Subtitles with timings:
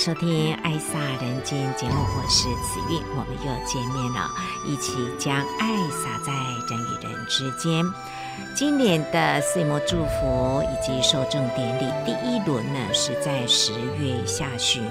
[0.00, 4.30] 收听《爱洒人间》节目，我是紫韵，我们又见面了，
[4.66, 6.32] 一起将爱洒在
[6.70, 7.84] 人与人之间。
[8.56, 14.82] 今年的岁末祝福以及受证典礼第一轮呢，是在十月下旬，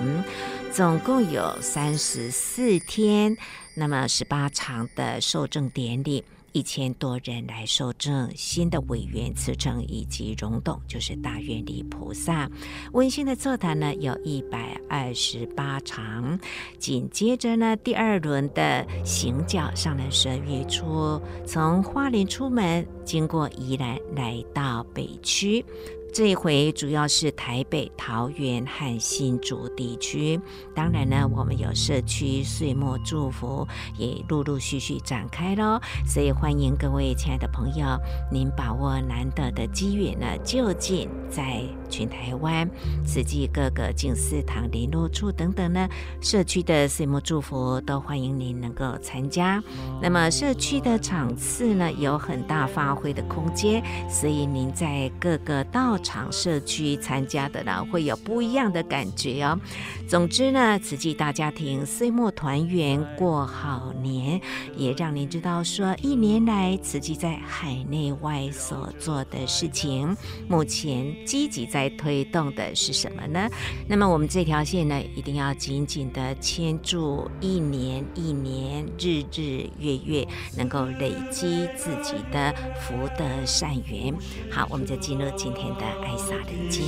[0.72, 3.36] 总共有三十四天，
[3.74, 6.24] 那么十八场的受证典礼。
[6.52, 12.50] 一千多人来受证，新的委员辞呈以及荣董，就是大愿力菩萨。
[12.94, 16.40] 温馨的座谈呢，有一百二十八场。
[16.78, 25.64] 紧接着呢，第二轮的行脚上人十二月初，从花莲出门，经过宜兰，来到北区。
[26.12, 30.40] 这一回主要是台北、桃园和新竹地区，
[30.76, 35.80] 当然呢，我们有社区岁末祝福也陆陆续续展开喽。
[36.06, 37.86] 所以欢迎各位亲爱的朋友，
[38.32, 42.70] 您把握难得的机缘呢，就近在全台湾
[43.06, 45.88] 慈济各个静思堂联络处等等呢，
[46.22, 49.64] 社区的岁末祝福都欢迎您能够参加。
[50.02, 59.60] 那么社区的场次呢，有很大发挥的空间，所以您在各个道场社区参加的呢，会有不一样的感觉哦。
[60.08, 64.42] 总之呢，慈济大家庭岁末团圆过好年，
[64.76, 70.16] 也让您知道说，一年来慈济在海内外所做的事情，
[70.48, 73.48] 目前积极在推动的是什么呢？
[73.88, 84.14] 那么我们这条线呢，一定要紧紧的牵住，一年一年，日日月月，能够累积自己的福德善缘。
[84.50, 85.89] 好，我们就进入今天的。
[86.02, 86.84] 爱洒人间，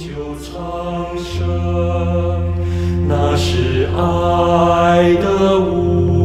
[3.07, 6.20] 那是爱的无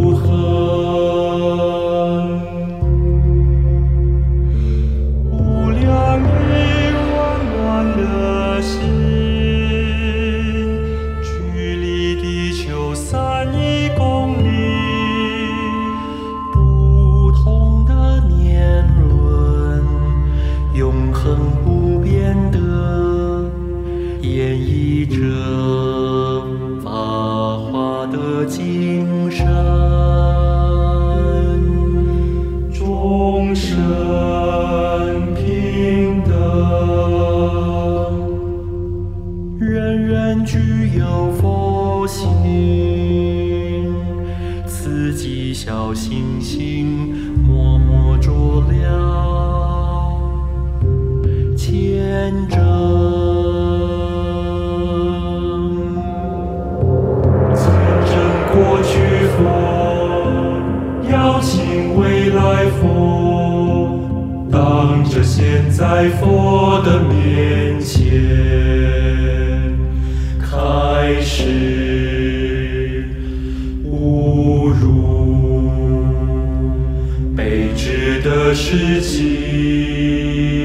[79.00, 80.55] 己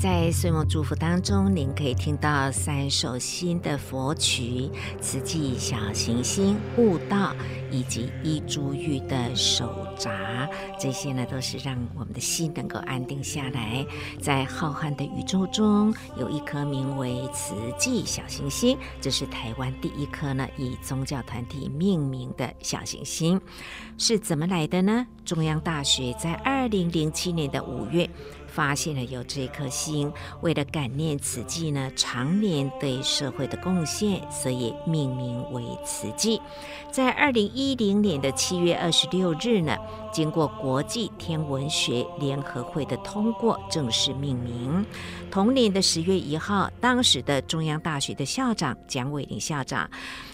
[0.00, 7.36] 在岁末祝福当中，您可以听到三首新的佛曲：慈济小行星、悟道
[7.70, 10.48] 以及依珠玉的手札。
[10.78, 13.86] 这些呢，都是让我们的心能够安定下来。
[14.18, 23.38] 在浩瀚的宇宙中，有一颗名为慈济小行星，这是台湾第一颗呢以宗教团体命名的小行星。
[23.98, 25.06] 是怎么来的呢？
[25.26, 28.08] 中央大学在二零零七年的五月。
[28.52, 36.40] 发现了有这颗星，为了感念慈济呢，常年对社会的贡献，所以命名为慈济。
[36.90, 39.76] 在二零一零年的七月二十六日呢，
[40.12, 44.84] 经过国际天文学联合会的通过，正式命名。
[45.30, 49.88] 同年的十月一号，当时的中央大学的校长蒋伟林校长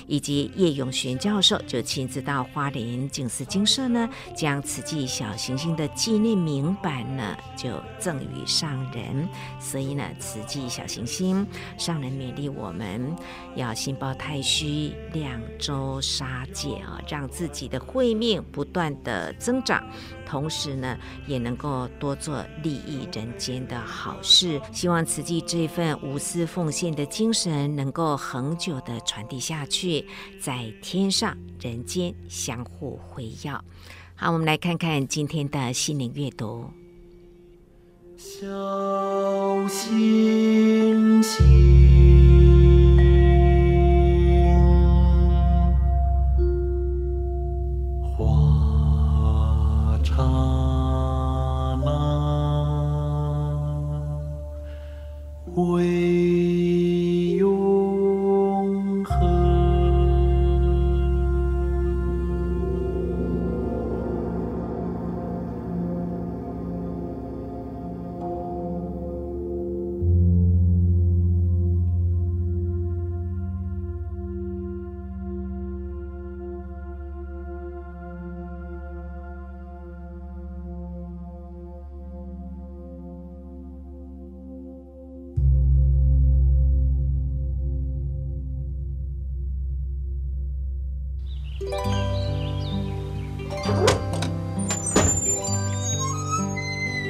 [0.06, 9.28] 以及叶永銉教授就亲自到花莲静思精舍呢，将慈济小行星的纪念铭板呢就赠予上人。
[9.60, 13.14] 所以呢，慈济小行星上人勉励我们
[13.54, 19.84] 要心抱太虚，两周杀戒啊，让自己的慧命不断的增长。
[20.26, 24.60] 同时呢，也能够多做利益人间的好事。
[24.72, 30.04] 希望慈济这一份无私奉献的精神能够恒久的传递下去，
[30.40, 33.64] 在天上人间相互辉耀。
[34.16, 36.68] 好，我们来看看今天的心灵阅读。
[38.18, 41.85] 小星星。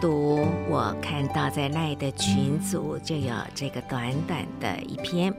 [0.00, 5.34] 读，我看到在赖的群组就有这个短短的一篇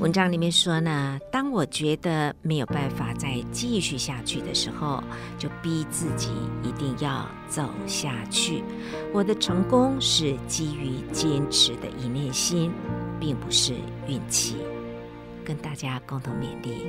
[0.00, 5.02] 文章，里面说呢，当我觉得没有办法再继续下去的时候，
[5.38, 6.30] 就逼自己
[6.62, 8.62] 一定要走下去。
[9.12, 12.72] 我的成功是基于坚持的一念心，
[13.20, 13.74] 并不是
[14.06, 14.56] 运气。
[15.44, 16.86] 跟大家共同勉励。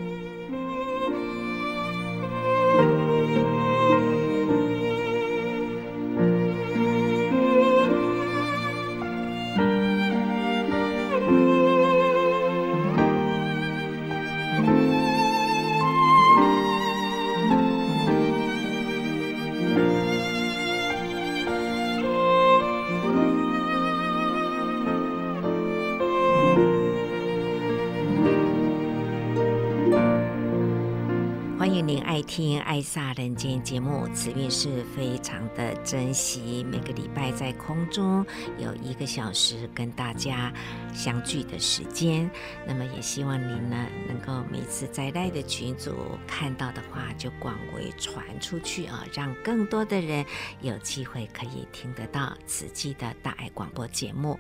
[32.74, 38.25] 爱萨人间节目，慈运是非常的珍惜每个礼拜在空中
[38.58, 40.51] 有一个小时跟大家
[40.92, 42.27] 相聚的时间。
[42.65, 45.94] 那么也希望您呢能够每次在赖的群组
[46.27, 50.25] 看到的话，就广为传出去啊，让更多的人
[50.62, 54.39] 有机会可以听得到慈济的大爱广播节目。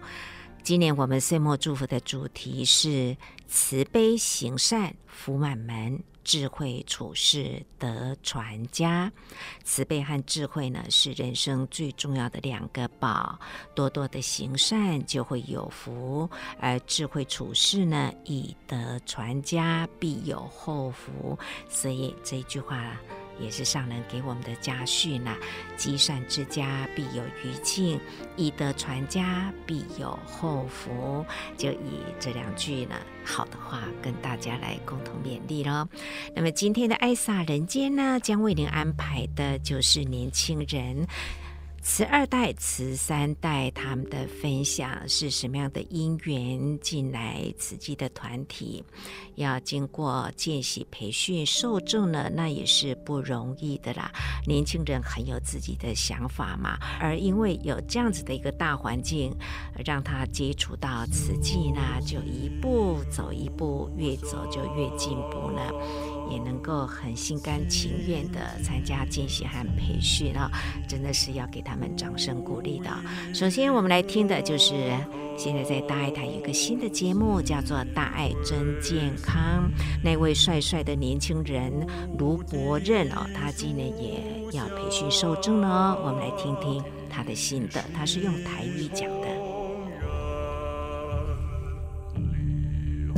[0.63, 6.01] 今年我们岁末祝福的主题是慈悲行善福满门。
[6.23, 9.11] 智慧处世得传家，
[9.63, 13.39] 慈悲和智慧呢，是人生最重要的两个宝。
[13.75, 21.37] 多多的行善就会有福，而智慧处世呢，以德传家必有后福。
[21.69, 22.97] 所以这句话
[23.39, 25.37] 也是上人给我们的家训呐、啊：
[25.75, 27.99] 积善之家必有余庆，
[28.35, 31.25] 以德传家必有后福。
[31.57, 35.87] 就以这两句呢好的话，跟大家来共同勉励喽。
[36.35, 41.07] 那么今天的爱撒人间呢，将为您安排的就是年轻人。
[41.83, 48.81] 慈二代、慈三代，他们的分享是什么样的因缘进来慈济的团体？
[49.35, 54.09] 要经过见习培训受众呢，那也是不容易的啦。
[54.47, 59.35] 年轻人很有自己的想法嘛，而因为有这样子的一个大环境，
[59.83, 65.61] 让他接触到慈济呢，就一步走一步，越走就越进步呢。
[66.29, 70.49] 也能够很心甘情愿地参加见习和培训啊，
[70.87, 72.89] 真的是要给他们掌声鼓励的。
[73.33, 74.73] 首先，我们来听的就是
[75.37, 79.69] 现在在大爱台有个新的节目，叫做《大爱真健康》。
[80.03, 81.71] 那位帅帅的年轻人
[82.17, 84.23] 卢伯任哦，他今年也
[84.57, 85.97] 要培训受证了。
[86.03, 89.42] 我们来听听他的心得，他是用台语讲的。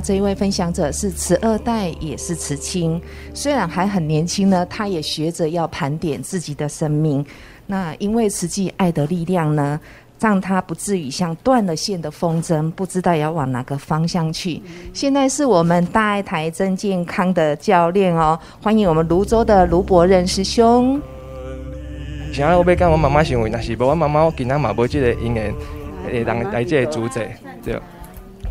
[0.05, 3.01] 这一位分享者是慈二代，也是慈亲。
[3.33, 7.25] 虽然还很年轻呢，他也学着要盘点自己的生命。
[7.65, 9.79] 那因为慈济爱的力量呢，
[10.19, 14.61] 让他不至于像断了线的风筝，不知道要往哪个方向去。
[14.93, 21.01] 现在是我们大爱台真健康的教练哦，欢迎我们泸州的卢伯任师兄。
[22.31, 23.83] 想要我要跟我妈妈行为，那是不？
[23.83, 25.51] 我妈妈我今天嘛无这个因缘，
[26.05, 27.81] 会当来这个主宰，对。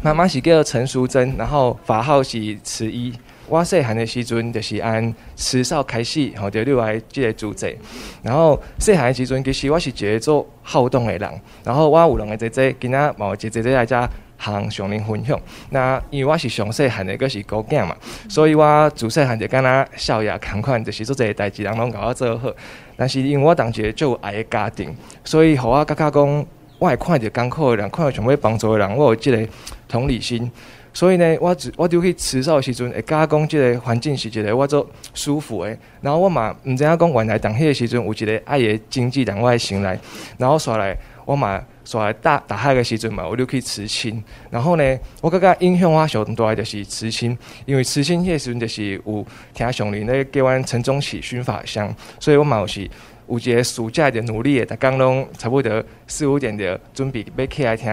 [0.04, 3.11] 妈妈是叫陈淑贞，然后法号是慈一。
[3.49, 7.75] 我细汉的时阵就是按慈少开始，吼，就入来即个组织。
[8.23, 11.40] 然后细汉的时阵，其实我是一个做好动的人。
[11.64, 14.06] 然后我有两个姐姐，今仔某姐姐姐来遮
[14.37, 15.40] 行上林分享。
[15.70, 17.96] 那因为我是上细汉的，阁是孤囝嘛，
[18.28, 22.50] 所以我自细汉就敢若少爷同款，就是做这个代志，人拢甲我做好。
[22.94, 24.94] 但是因为我当一个就有爱的家庭，
[25.25, 26.46] 所以互我感觉讲。
[26.84, 29.48] 我会看到艰苦的人，看到想要帮助的人，我有这个
[29.88, 30.50] 同理心。
[30.92, 35.76] 所以呢，我我就去慈少的时阵，会感觉讲这个环境是一个我做舒服的。
[36.02, 39.98] 然后我嘛毋知影讲原来当迄个时阵有一个爱的经济人我的心内。
[40.36, 44.22] 然后煞来我嘛煞来大大海的时阵嘛，我就去辞亲。
[44.50, 52.88] 然后呢，我感觉影响我上大的就是辞亲，因为辞亲迄个时阵就是有听上人咧叫阮陈宗启薰法香，所以我嘛有是。
[53.28, 57.86] 有一个暑假的努力的，逐工拢差不多四五点的准备要起来听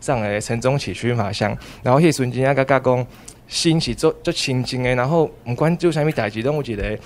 [0.00, 3.06] 上个陈宗启薰法香，然后迄瞬间啊，甲甲讲
[3.46, 6.98] 心是做做清净的，然后毋管做啥物代志，拢有一个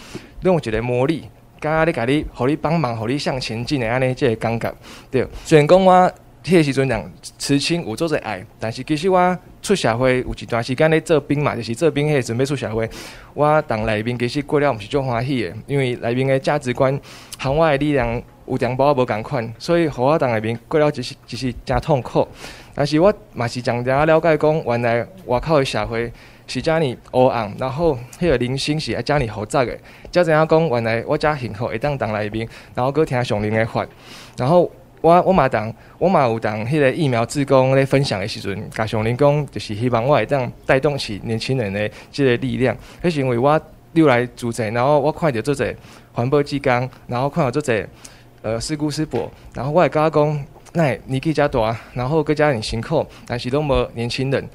[0.43, 1.25] 拢有一个魔力，
[1.61, 4.75] 敢若咧甲你，互你帮忙，互你向前进的安尼，即个感觉
[5.11, 5.27] 对。
[5.45, 6.13] 虽然讲我
[6.45, 9.39] 迄时阵人慈亲有做者爱，但是其实我。
[9.63, 12.89] 出社会有一段时间咧做兵嘛，就是做兵迄个准备出社会。
[13.33, 17.01] 我当内面其实过了毋是足欢喜的，因为内面的价值观
[17.39, 22.27] 和我的力量有淡薄仔无共款，所以互我当内面过了就是就是真痛苦。
[22.75, 26.13] 但是我嘛是真正了解讲，原来外口的社会
[26.49, 29.79] 是遮尔黑暗，然后迄个人生是爱遮尔复杂的。
[30.11, 33.87] 才知影讲，原来我遮幸福会当当内面，然后搁听上人的话，
[34.37, 34.69] 然后。
[35.03, 42.75] 我我嘛当我嘛有当迄个疫苗志工咧分享的时阵，甲上人讲，就是希望我会当带动起年轻人的即个力量。
[43.03, 43.61] 迄是因为我
[43.95, 45.75] 溜来组织，然后我看到做者
[46.13, 47.85] 环保志工，然后看到做者
[48.43, 54.49] 呃师姑师伯，然后我会甲讲，那年纪较大，然后更加很辛苦，但是拢无年轻人。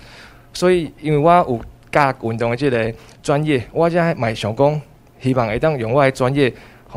[0.53, 1.61] 所以因为我有
[1.91, 4.81] 教运动的即个专业，我才嘛想讲，
[5.19, 6.53] 希望会当用我的专业。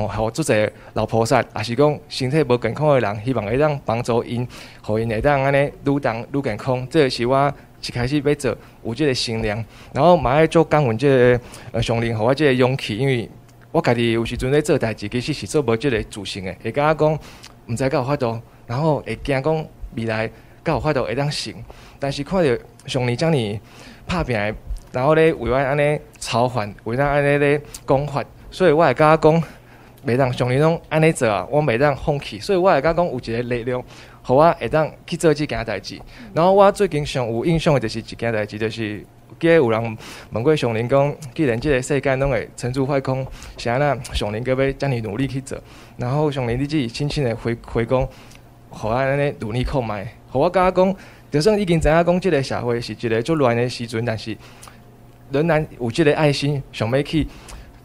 [0.09, 4.47] 吼，互做者老菩萨，也是讲身体无健康的人，希望会当帮助因，
[4.83, 6.87] 互因会当安尼愈当愈健康。
[6.89, 7.53] 这个是我
[7.83, 11.41] 一开始要做有即个心量，然后嘛爱做感恩即个
[11.73, 13.29] 呃上人，互我即个勇气，因为
[13.73, 17.19] 我家己有时阵咧做代志，其实是做无即个自信的，会甲我讲
[17.67, 19.67] 毋知够有法度，然后会惊讲
[19.97, 20.29] 未来
[20.63, 21.55] 够有法度会当成，
[21.99, 23.59] 但是看着上人将你
[24.07, 24.37] 拍拼，
[24.93, 29.43] 然后咧为我安尼操烦，为咱安尼咧讲法，所以我会甲我讲。
[30.03, 33.83] 每当像你拢安尼做啊，我每当放弃，所以我会甲讲有一个力量，
[34.23, 36.01] 互我会当去做即件代志。
[36.33, 39.05] 然后我最近上有印象的就是一件代志，就是
[39.39, 39.99] 记得有人
[40.31, 43.27] 问过上林讲，既然即个世界拢会成住坏空，
[43.59, 45.59] 是安那上林阁要遮尔努力去做。
[45.99, 48.09] 然后上林你自己轻轻的回回讲，
[48.71, 50.97] 互我安尼努力购买，互我甲我讲，
[51.31, 54.35] 就算已经知影讲，即个社会是一个足乱的时阵，但是
[55.31, 57.27] 仍然有即个爱心，想要去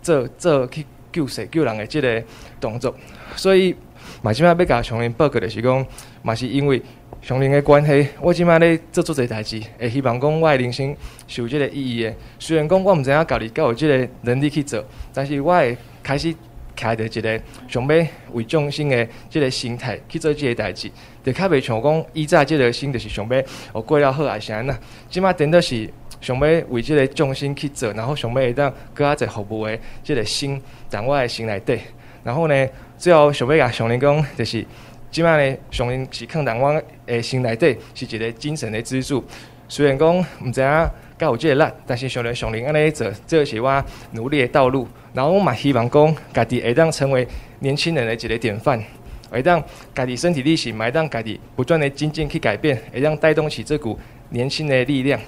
[0.01, 0.85] 做做去。
[1.15, 2.21] 救世救人的这个
[2.59, 2.93] 动作，
[3.37, 3.73] 所以
[4.21, 5.85] 嘛，即摆要甲上人报告的是讲，
[6.21, 6.81] 嘛是因为
[7.21, 10.93] 上人的关系，我即摆咧做做这代志，会希望讲我的人生
[11.25, 12.13] 是有这个意义的。
[12.37, 16.35] 虽然讲我毋知影家己够有这个能力去做，但是我会开始
[16.75, 20.91] 徛着一个想要为众生的这个心态去做这个代志，
[21.23, 23.41] 就较袂像讲以前这个心就是想要
[23.71, 24.77] 哦过了好啊是安那，
[25.09, 25.89] 即马等到是
[26.25, 31.77] 想要为即个众生去做，然后想要会当搁较侪服务的即个心，在我的心内底。
[32.23, 32.67] 然后呢，
[32.97, 34.65] 最后想要甲上人讲，就是
[35.11, 39.23] 即摆呢，上人是放在我的心内底，是一个精神的支柱。
[39.69, 44.87] 虽然讲毋知影敢有即个力，但是上人上人安尼做，这是我努力的道路。
[45.13, 47.27] 然后我嘛希望讲，家己会当成为
[47.59, 48.83] 年轻人的一个典范，
[49.29, 49.63] 会当
[49.93, 55.21] 家己身体力行，会当家己不断的精进去改变，会当带动起这股年轻的力量。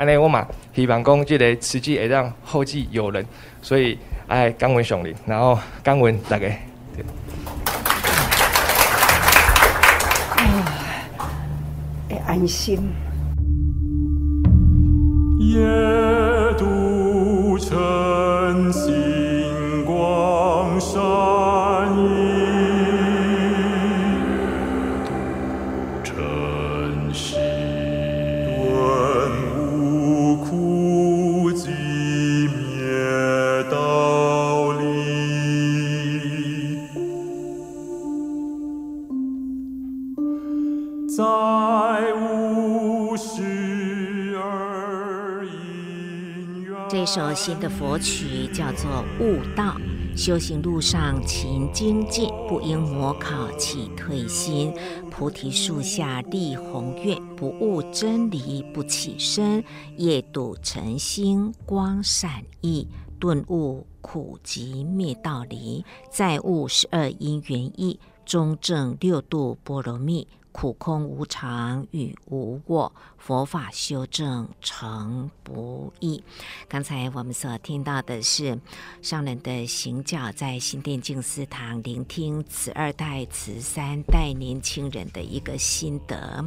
[0.00, 3.22] 安尼我嘛希望讲，这个慈济会让后继有人，
[3.60, 3.98] 所以。
[4.28, 6.46] 哎，感恩上林，然后感恩大家。
[12.08, 12.78] 哎，安心。
[15.40, 15.58] 夜
[16.56, 19.09] 渡晨星
[47.12, 48.88] 首新的佛曲叫做
[49.18, 49.76] 《悟道》，
[50.16, 54.72] 修行路上勤精进，不应模考起退心。
[55.10, 59.64] 菩提树下立宏愿，不悟真理不起身。
[59.96, 62.86] 夜渡晨星光闪熠，
[63.18, 65.84] 顿悟苦集灭道离。
[66.12, 70.28] 再悟十二因缘意，中正六度波罗蜜。
[70.52, 76.22] 苦空无常与无我，佛法修证诚不易。
[76.66, 78.58] 刚才我们所听到的是
[79.02, 86.44] 上人的行脚在新店静思堂聆听慈二代、慈三代年轻人的一个心得。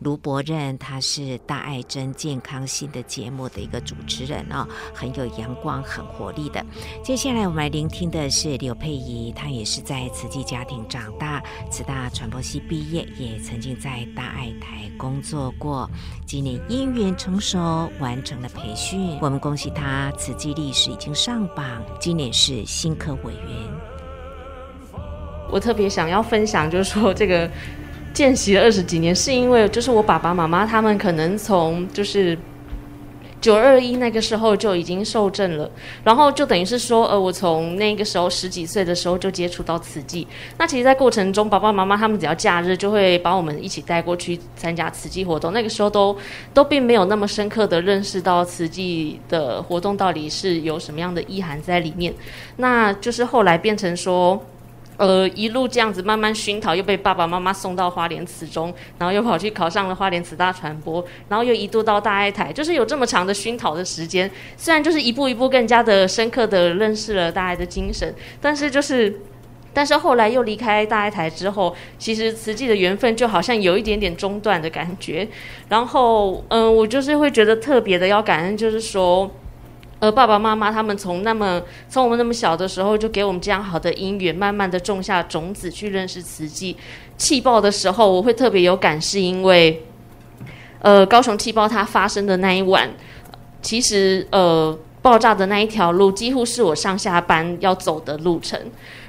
[0.00, 6.64] 卢伯任他是大爱真健康心的节目的一个主持人哦，很有阳光、很活力的。
[7.04, 15.88] 接下来我们来聆听的是刘佩仪，她也是在慈济家庭长大，慈大传播系毕业，也曾经在大爱台工作过，
[16.26, 19.18] 今年因缘成熟，完成了培训。
[19.20, 25.00] 我们恭喜他，此际历史已经上榜，今年是新科委员。
[25.50, 27.50] 我特别想要分享，就是说这个
[28.12, 32.38] 见习了二十几年，是因为就是我爸爸妈妈他们可能从就是。
[33.44, 35.70] 九二一那个时候就已经受证了，
[36.02, 40.26] 然后就等于是说，呃，我从那个时候十几岁的时候就接触到慈济。
[40.56, 45.52] 那其实，在过程中，爸爸妈妈他们只要假日就会把我们一起带过去参加慈济活动。
[45.52, 46.16] 那个时候都
[46.54, 52.14] 都并没有那么深刻的认识到慈济的活动到底是有什么样的意涵在里面。
[52.56, 54.42] 那就是后来变成说。
[54.96, 64.30] 呃，一路这样子慢慢熏陶，又被爸爸妈妈送到花莲慈中，然后又跑去考上了花莲慈大传播，然后又一度到大爱台，就是有这么长的熏陶的时间。
[64.56, 69.20] 虽然就是一步一步更加的深刻的认识了大爱的精神，但是就是，
[69.72, 75.26] 但是后来又离开大爱台之后，其实慈济的缘分就好像有一点点中断的感觉。
[75.68, 79.30] 然后，嗯、我就是会觉得特别的要感恩，就是说。
[80.00, 86.76] 而爸爸妈妈他们从那么从我们那么小的时候就给我们这样好的姻缘，慢慢的种下种子去认识慈济。
[87.16, 89.84] 气爆的时候，我会特别有感，是因为，
[90.80, 92.90] 呃，高雄气爆它发生的那一晚，
[93.62, 98.60] 其实呃爆炸的那一条路几乎是我上下班要走的路程。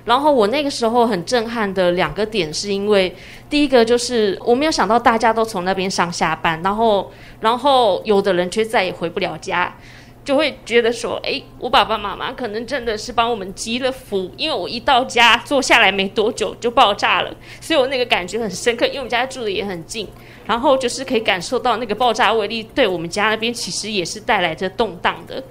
[0.06, 3.14] 然后我那个时候很震撼的两个点，是因为
[3.50, 9.76] 第一个就是我没有想到大家都从那边上下班，然后然后有的人却再也回不了家。
[10.26, 18.88] 就会觉得说，哎，我爸爸妈妈可能真的是帮我们积了福，因为我一到家坐下来没多久就爆炸了，所以我那个感觉很深刻。
[18.88, 20.08] 因为我们家住的也很近，
[20.48, 25.44] 然后就是可以感受到那个爆炸威力对我们家那边其实也是带来着动荡的，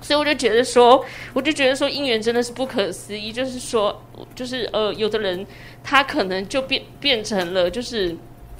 [0.00, 4.02] 所以我就觉得说，我就觉得说，因缘真的是不可思议，就是说，
[4.34, 5.46] 就是呃，有的人
[5.84, 8.16] 他可能就变变成了就是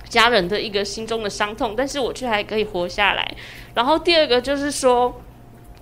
[0.08, 3.28] 家人的一个心中的伤痛，但是我却还可以活下来。
[3.74, 5.20] 然后第二个就是说。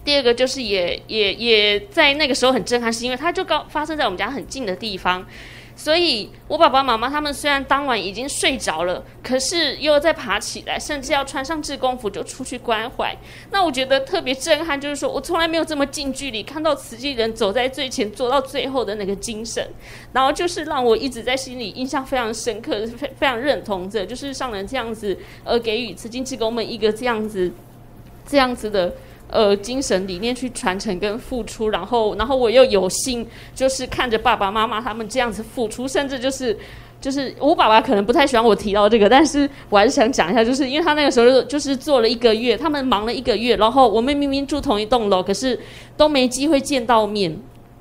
[0.07, 5.27] 第二个就是也也也在那个时候很震撼，是因为它就刚发生在我们家很近的地方，
[5.75, 13.17] 所以我爸爸妈妈他们虽然当晚已经睡着了，可是又再爬起来，甚至要穿上志工服就出去关怀。
[13.51, 19.69] 那我觉得特别震撼，就是说我从来没有这么近距离看到慈济人走在最前，做到最后的那个精神，
[20.13, 27.51] 然后就是让我一直在心里印象非常深刻，非非常认同着，就是上人这样子，呃，给予慈济志工们一个这样子
[28.25, 28.95] 这样子的。
[29.31, 36.57] 呃精神理念去传承跟付出，然后然后我又有幸就是看着爸爸妈妈他们这样子付出，甚至就是。
[36.99, 45.57] 就是我爸爸可能不太喜欢我提到这个，但是我还是想讲一下，就是因为他那个时候就是做了一个月，他们忙了一个月，然后我们明明住同一栋楼，可是
[45.95, 47.39] 都没机会见到面，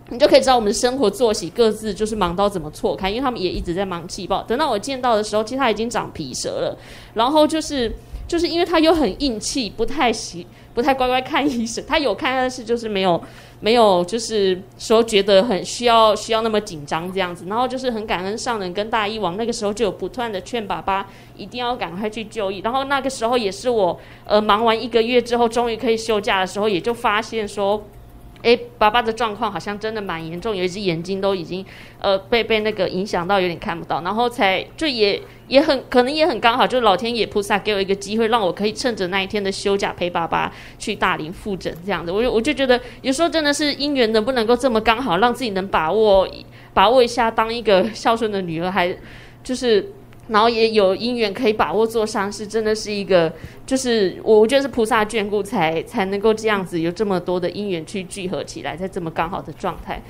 [0.10, 4.44] 你就可以知道我们生活作息各自就是忙到怎么错开，因为他们也一直在忙气爆。
[4.44, 6.78] 等到我见到的时候，其实他已经长皮蛇了，
[7.14, 7.92] 然后就是
[8.28, 10.46] 就是因为他又很硬气，不太喜
[10.76, 13.20] 不太乖乖看医生， 他有看，但是就是没有。
[13.62, 21.08] 没有，就是说觉得很需要需要那么紧张这样子，然后就是很感恩上人跟大医王那个时候就有不断的劝爸爸
[21.38, 27.82] 一定要赶快去就医，然后那个时候也是我呃忙完一个月之后终于可以休假的时候，也就发现说。
[28.46, 31.66] 哎，爸爸的状况好像真的蛮严重，有一只眼睛都已经，
[32.00, 34.04] 呃，被被那个影响到，有点看不到。
[34.04, 42.12] 然后才就也也很可能也很刚好，就老天爷菩萨给我一个机会，让我可以趁着那一天的休假陪爸爸去大林复诊这样子。
[42.12, 46.28] 我就我就觉得有时候真的是姻缘能不能够这么刚好，让自己能把握
[46.72, 48.96] 把握一下，当一个孝顺的女儿，还
[49.44, 49.92] 就是。
[50.28, 53.32] 然后也有因缘可以把握做善事，真的是一个，
[53.66, 60.02] 就是我觉得是菩萨眷顾才才能够这样子有这么多的因缘去聚合起来，在这么刚好的状态，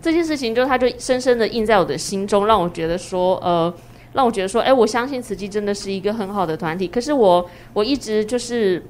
[0.00, 3.72] 这件事情就它就深深的印在我的心中，让我觉得说，呃，
[4.14, 6.88] 让我觉得说，哎，我相信慈济真的是一个很好的团体。
[6.88, 8.82] 可是我我一直就是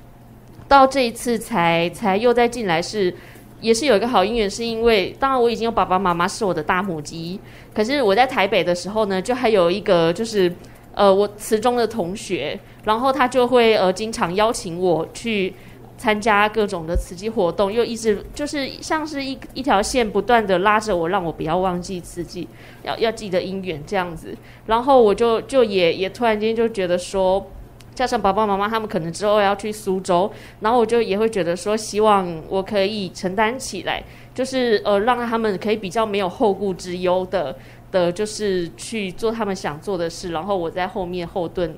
[0.67, 3.15] 到这一次才才又再进来是。
[3.62, 7.40] 也是有一个好姻缘，是因为当然我已经有爸爸妈妈是我的大母鸡，
[7.72, 10.53] 可是我在台北的时候呢，就还有一个就是
[10.94, 15.55] 呃我词中的同学，然后他就会呃经常邀请我去
[15.96, 22.48] 参加各种的慈济活动，又一直就是像是一一条线不断的拉着我，让我不要忘记慈济，
[22.83, 27.46] 要要记得姻缘这样子，然后我就就也也突然间就觉得说。
[27.94, 34.02] 加上爸爸妈妈他们可能之后要去苏州，然后我就也会觉得说，希望我可以承担起来，
[34.35, 37.55] 就是呃让他们可以比较没有后顾之忧的
[37.90, 41.76] 的，就是去做他们想做的事，然后我在后面后盾，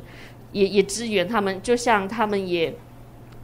[0.52, 2.72] 也也支援他们，就像他们也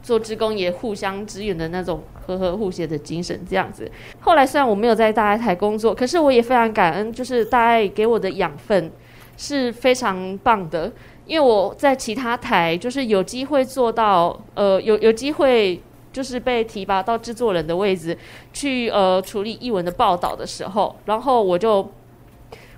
[0.01, 3.91] 做职工也互相支援的那种和和互协的精神这样子。
[4.21, 8.89] 后来虽然我没有在大爱台工作，可是我也非常感恩，就是大爱给我的养分
[9.35, 10.89] 是非常棒的。
[11.31, 18.17] 因为我在其他台，就是有机会做到，呃，有有机会就是被提拔到制作人的位置，
[18.51, 21.89] 去呃处理译文的报道的时候，然后我就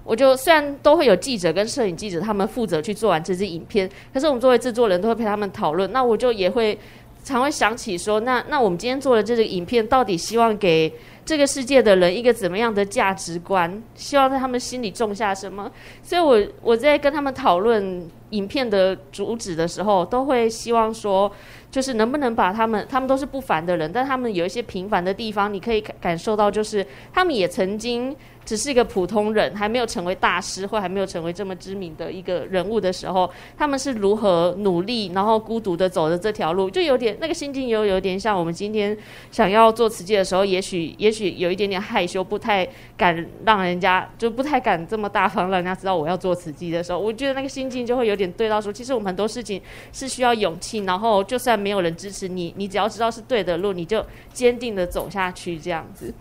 [0.04, 6.78] 我就虽然都会有记者跟摄影记者他们负责去做完这支影片，可是我们作为制作人都会陪他们讨论，那我就也会
[7.24, 10.94] 常会想起说，那那我们今天做的这个影片，到底希望给
[11.26, 13.82] 这个世界的人一个怎么样的价值观？
[13.96, 15.72] 希望在他们心里种下什么？
[16.02, 21.32] 所以我我在跟他们讨论影片的主旨的时候，都会希望说，
[21.72, 28.16] 就是能不能把他们，他们都是不凡的人，但他们有一些平凡的地方，你可以感受到，就是他们也曾经。
[28.45, 38.97] 只是一个普通人，还没有成为大师，或还没有成为这么知名的一个人物的时候，他们是如何努力，然后孤独的走的这条路，就有点那个心境，又有点像我们今天
[39.32, 56.13] 想要做瓷器的时候，也许也许有一点点害羞，不太敢让人家，就不太敢这么大方让人家知道我要做瓷器的时候，我觉得那个心境就会有点对到说，其实我们很多事情是需要勇气，然后就算没有人支持你，你只要知道是对的路，你就坚定的走下去，这样子。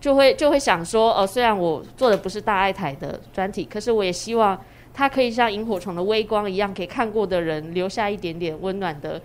[0.00, 4.58] 就会就会想说，呃，虽然我做的不是大爱台的专题，可是我也希望
[4.94, 9.20] 它可以像萤火虫的微光一样，给看过的人留下一点点温暖的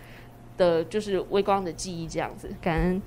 [0.57, 2.49] 的，就是微光的记忆，这样子。
[2.62, 3.01] 感恩。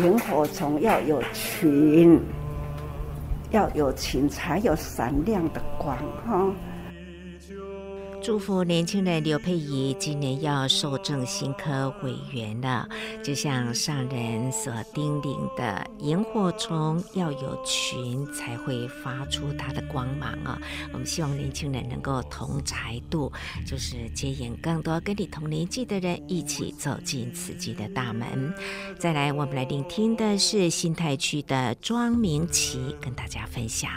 [0.00, 2.20] 萤火虫要有群，
[3.50, 5.96] 要有群才有闪亮的光，
[6.26, 6.50] 哈。
[8.22, 12.88] 祝福年轻人刘佩仪今年要受证新科委员了，
[13.20, 20.56] 就像上人所叮咛的，萤火虫要有群才会发出它的光芒啊！
[20.92, 23.32] 我们希望年轻人能够同侪度，
[23.66, 28.54] 就是接引更多跟你同年纪的人一起走进慈济的大门。
[29.00, 33.90] 再来，我们来聆听的是新泰区的庄明琪跟大家分享。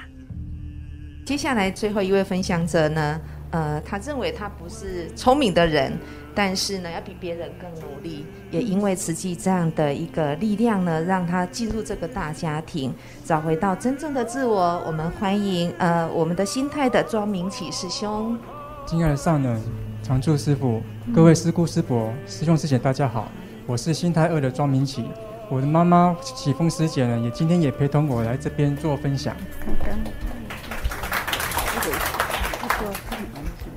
[1.27, 3.21] 接下来最后一位分享者呢？
[3.55, 5.97] 呃，他认为他不是聪明的人，
[6.35, 8.25] 但是呢，要比别人更努力。
[8.51, 14.83] 也因为慈济这样的一个力量呢，让他进入这个大家庭，找回到真正的自我。
[14.85, 18.37] 我们欢迎呃，我们的心态的庄明启师兄。
[18.85, 19.61] 敬爱的上人、
[20.03, 20.81] 常住师傅、
[21.13, 23.31] 各位师姑师伯、师兄师姐，大家好，
[23.65, 25.05] 我是心态二的庄明启。
[25.49, 29.33] 我的妈妈启峰师姐呢，也今天也陪同我来这边做分享。
[29.61, 29.97] 看看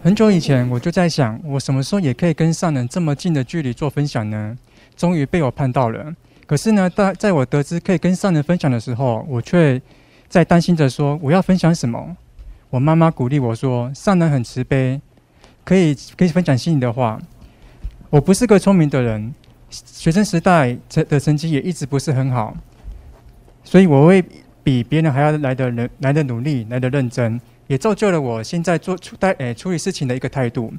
[0.09, 4.57] 很久以前我就在想，我什么时候也可以跟上人这么近的距离做分享呢？
[4.97, 6.17] 终于被我盼到了。
[6.47, 9.79] 可是呢，在在我得知可以跟上人分享的时候，我却
[10.27, 12.17] 在担心着说我要分享什么。
[12.71, 14.99] 我妈妈鼓励我说，上人很慈悲，
[15.63, 17.21] 可以可以分享心里的话。
[18.09, 19.35] 我不是个聪明的人，
[19.69, 22.57] 学生时代成的成绩也一直不是很好，
[23.63, 24.25] 所以我会
[24.65, 27.39] 比别人还要来的人来的努力，来的认真。
[27.69, 30.73] 也造就了我现在做处待诶处理事情的一个态度。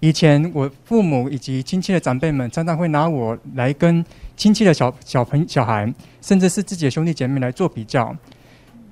[0.00, 4.04] 以前我父母以及亲戚的长辈们常常会拿我来跟
[4.36, 8.14] 亲戚的小小朋小孩，甚至是自己的兄弟姐妹来做比较。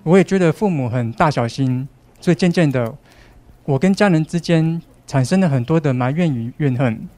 [0.04, 1.86] 我也觉得父母很大小心，
[2.20, 2.96] 所以渐渐的，
[3.64, 7.08] 我跟家人之间产生了很多的埋怨与怨恨。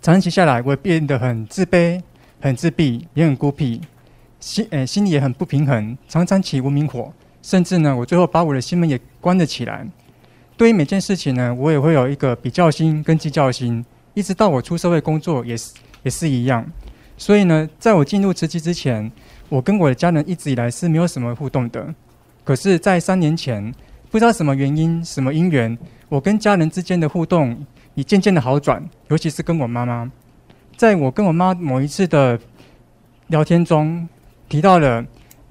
[0.00, 2.00] 长期下来，我变得很自卑、
[2.40, 3.80] 很自闭，也很孤僻，
[4.40, 7.12] 心诶心里也很不平衡，常常起无名火。
[7.44, 9.86] 甚至呢，我最后把我的心门也关了起来。
[10.56, 16.64] 对于每件事情呢，我也会有一个比较心跟计较心，一直到我出社会工作也是也是一样。
[17.18, 19.12] 所以呢，在我进入慈济之前，
[19.50, 21.94] 我跟我的家人一直以来是没有什么互动的。
[22.44, 23.70] 可是，在三年前，
[24.10, 25.76] 不知道什么原因、什么因缘，
[26.08, 27.54] 我跟家人之间的互动
[27.94, 30.10] 已渐渐的好转，尤其是跟我妈妈。
[30.78, 32.40] 在我跟我妈某一次的
[33.26, 34.08] 聊天中，
[34.48, 35.04] 提到了。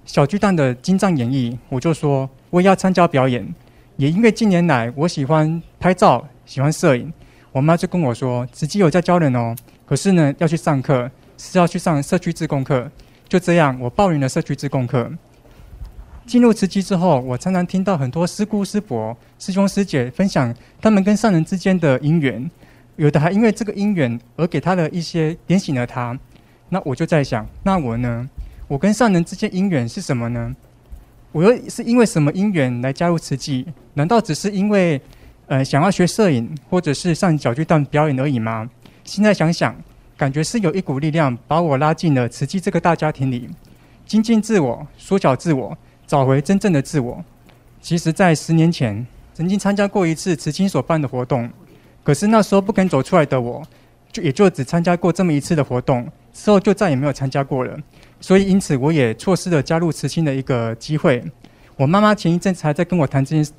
[0.05, 3.47] 小巨蛋的精藏演绎，我就说我也要参加表演。
[3.95, 7.11] 也因为近年来我喜欢拍照，喜欢摄影，
[7.51, 12.89] 我妈就跟我说：“慈济有在教人哦，可是呢要去上课，是要去上社区志工课。”
[13.29, 15.11] 就这样，我报名了社区志工课。
[16.25, 22.49] 进入慈济之后，我常常听到很多师姑师伯、师兄师姐分享他们跟上人之间的因缘，
[22.95, 26.17] 有的还因为这个因缘而给他的一些点醒了他。
[26.69, 28.29] 那我就在想，那我呢？
[28.67, 30.55] 我跟上人之间因缘是什么呢？
[31.31, 33.65] 我又是因为什么因缘来加入慈济？
[33.95, 35.01] 难道只是因为，
[35.47, 38.69] 呃，想要学摄影，或者是上小巨蛋表演而已吗？
[39.03, 39.75] 现在想想，
[40.15, 43.49] 感觉是有一股力量把我拉进了慈济这个大家庭里，
[44.05, 47.23] 精进自我，缩小自我，找回真正的自我。
[47.81, 51.49] 其实，在十年前，曾经参加过一次慈青所办的活动，
[52.03, 53.61] 可是那时候不肯走出来的我，
[54.11, 57.77] 就也就只参加过这么一次的活动，之后就再也没有参加过了。
[58.19, 61.23] 所以，因此我也错失了加入慈青的一个机会。
[61.75, 63.53] 我妈妈前一阵子还在跟我谈这件，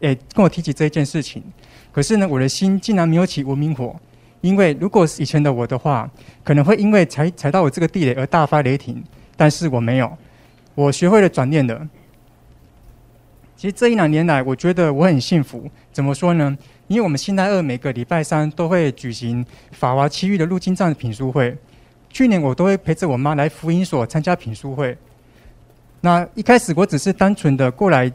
[0.00, 1.42] 诶，跟我提起这一件事情。
[1.92, 3.94] 可是呢，我的心竟然没有起无名火，
[4.40, 6.10] 因为如果是以前的我的话，
[6.42, 9.02] 可能会因为踩踩到我这个地雷而大发雷霆。
[9.36, 10.16] 但是我没有，
[10.74, 11.88] 我学会了转念的。
[13.56, 15.70] 其实这一两年来，我觉得我很幸福。
[15.92, 16.56] 怎么说呢？
[16.88, 21.56] 因为我们新泰二每个礼拜三都会举行法华七域的入经藏品书会。
[22.10, 24.98] 去年我都会陪着我妈来福音所参加品书会。
[26.00, 28.10] 那一开始我只是单纯的过来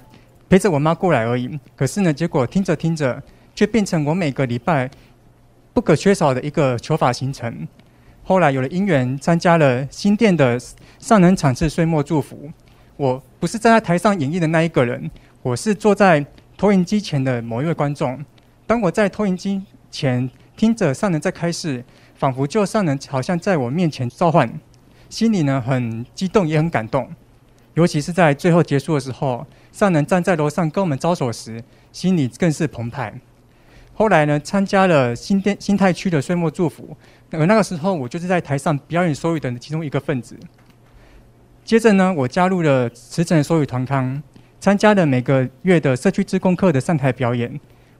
[0.49, 1.58] 陪着我妈过来而已。
[1.75, 3.21] 可是呢，结果听着听着，
[3.55, 4.89] 却变成我每个礼拜
[5.73, 7.67] 不可缺少的一个求法行程。
[8.23, 10.60] 后来有了因缘，参加了新店的
[10.99, 12.51] 上人场次岁末祝福。
[12.97, 15.10] 我不是站在台上演绎的那一个人，
[15.41, 16.25] 我是坐在
[16.58, 18.23] 投影机前的某一位观众。
[18.67, 21.84] 当我在投影机前听着上人在开示。
[22.15, 24.49] 仿佛就上人好像在我面前召唤，
[25.10, 27.10] 心里呢很激动也很感动，
[27.73, 33.13] 尤其是在最后结束的时候，上人站在楼上跟我们招手时，心里更是澎湃。
[33.93, 36.95] 后来呢，参加了新店新泰区的岁末祝福，
[37.32, 40.38] 而那个时候我就是在台上表演手语的其中一个分子。
[41.63, 44.21] 接着呢，我加入了慈诚手语团康，
[44.60, 47.60] 参加了每个月的社区志工课的上台表演。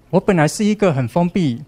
[0.10, 1.64] 我本来是一个很封闭、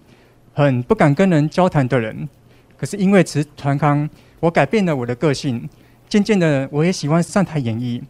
[0.53, 2.29] 很不敢跟人交谈的人。
[2.77, 4.09] 可是因为持团康，
[4.39, 5.67] 我改变了我的个性。
[6.07, 8.01] 渐渐的，我也喜欢上台演绎。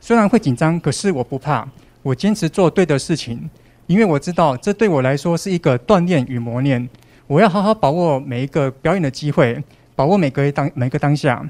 [0.00, 1.66] 虽然会紧张，可是我不怕。
[2.02, 3.48] 我坚持做对的事情，
[3.86, 6.88] 因为我知道这对我来说是一个锻炼与磨练。
[7.26, 9.62] 我要好好把握每一个表演的机会，
[9.96, 11.48] 把握每个当每个当下。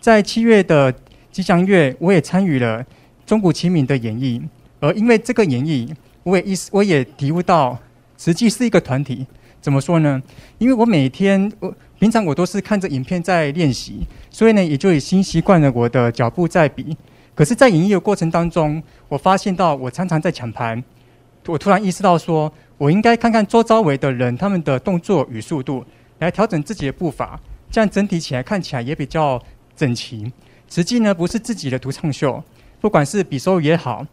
[0.00, 0.94] 在七月的
[1.30, 2.84] 吉祥月，我也参与了
[3.26, 4.42] 钟鼓齐鸣的演绎。
[4.80, 5.90] 而因为这个演绎，
[6.22, 7.78] 我也意识，我也体悟到
[8.18, 9.26] 实际是一个团体。
[9.64, 10.22] 怎么说呢？
[10.58, 16.94] 因为我每天，我平常我都是看着影片在练习，所以呢，也就已经习惯了我的脚步在比。
[17.34, 20.84] 可是，在演绎的过程当中，我发现到我常常在抢盘。
[21.46, 25.82] 我突然意识到说，我应该看看周遭围的人他们的动作与速度，
[26.18, 29.42] 来调整自己的步伐，这样整体起来看起来也比较
[29.74, 30.30] 整齐。
[30.68, 32.44] 实际呢，不是自己的独唱秀，
[32.82, 34.06] 不管是比收也好，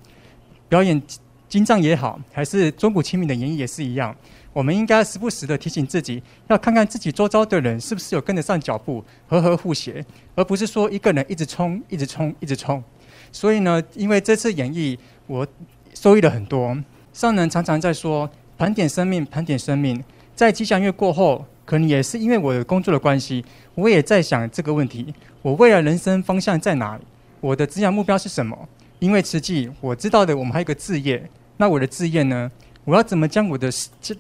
[0.70, 1.02] 表演
[1.50, 4.16] 经藏也好，还是钟鼓齐鸣的演绎也是一样。
[4.54, 12.84] 我们应该时不时的提醒自己，要看看自己周遭的人是不是有跟得上脚步，和和互协，而不是说一个人一直冲，一直冲，一直冲。
[13.32, 15.48] 所以呢，因为这次演绎，我
[15.94, 16.78] 受益了很多。
[17.14, 20.04] 上人常常在说盘点生命，盘点生命。
[20.36, 27.04] 在吉祥月过后，可能也是因为我的工作的关系，我也在想这个问题：我未来人生方向在哪里？
[27.40, 28.68] 我的职业目标是什么？
[29.00, 31.30] 因为实际，我知道的，我们还有个志业。
[31.58, 32.52] 那我的志业呢？
[32.84, 33.72] 我要怎么将我的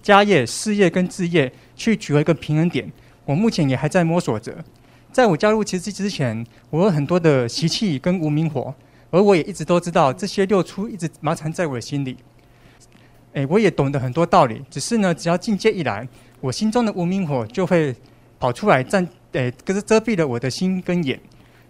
[0.03, 2.91] 家业、事业跟置业去取得一个平衡点？
[3.25, 4.55] 我目前也还在摸索着。
[5.11, 8.73] 在我加入慈济之前，我有很多的习气跟无明火，
[9.09, 12.15] 而我也一直都知道这些六出一直埋藏在我的心里。
[13.33, 16.07] 诶，我也懂得很多道理，只是呢，只要境界一来，
[16.39, 17.95] 我心中的无明火就会
[18.39, 21.19] 跑出来，占诶，可是遮蔽了我的心跟眼。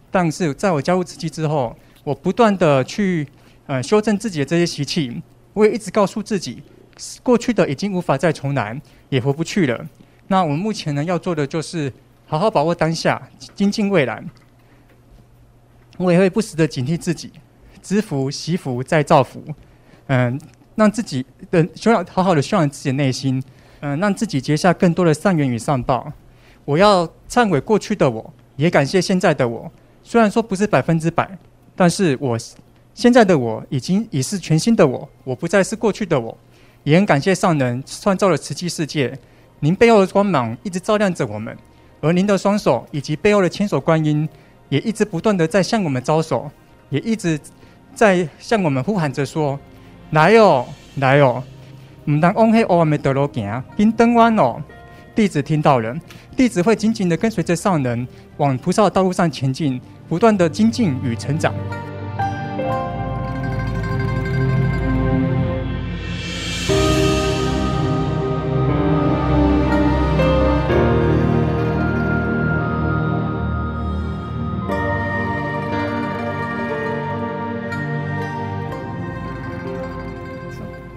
[0.10, 3.28] 但是在我加入慈济之后，我不断的去
[3.66, 5.22] 呃修正自己的这些习气，
[5.54, 6.62] 我也一直告诉自己，
[7.24, 9.88] 过去的已经无法再重来，也回不去了。
[10.28, 11.92] 那我们目前呢要做的就是
[12.26, 13.22] 好好把握当下，
[13.56, 14.24] 精进未来。
[15.98, 17.32] 我也会不时的警惕自己，
[17.82, 19.44] 知福、惜福、再造福，
[20.08, 20.40] 嗯。
[20.74, 23.44] 让自己的修养好好的修养自己的内心，
[23.82, 26.12] 嗯、让自己结下更多的善缘与善报。
[26.64, 29.70] 我要忏悔过去的我，也感谢现在的我。
[30.02, 31.30] 虽然说不是百分之百，
[31.76, 32.38] 但是我
[32.96, 36.36] 现在的我已经已是全新的我，我不再是过去的我。
[36.84, 39.18] 也很感谢上人创造了慈济世界，
[39.60, 41.56] 您背后的光芒一直照亮着我们，
[42.00, 44.28] 而您的双手以及背后的千手观音，
[44.70, 46.50] 也一直不断的在向我们招手，
[46.90, 47.40] 也一直
[47.94, 49.60] 在向我们呼喊着说。
[50.12, 50.66] 来哦，
[50.96, 51.42] 来哦！
[52.06, 54.62] 唔当往黑黑的路行，变灯弯哦。
[55.14, 55.96] 弟子听到了，
[56.36, 61.54] 弟子会紧紧的跟随着上人，往菩萨的道路上前进，不断的精进与成长。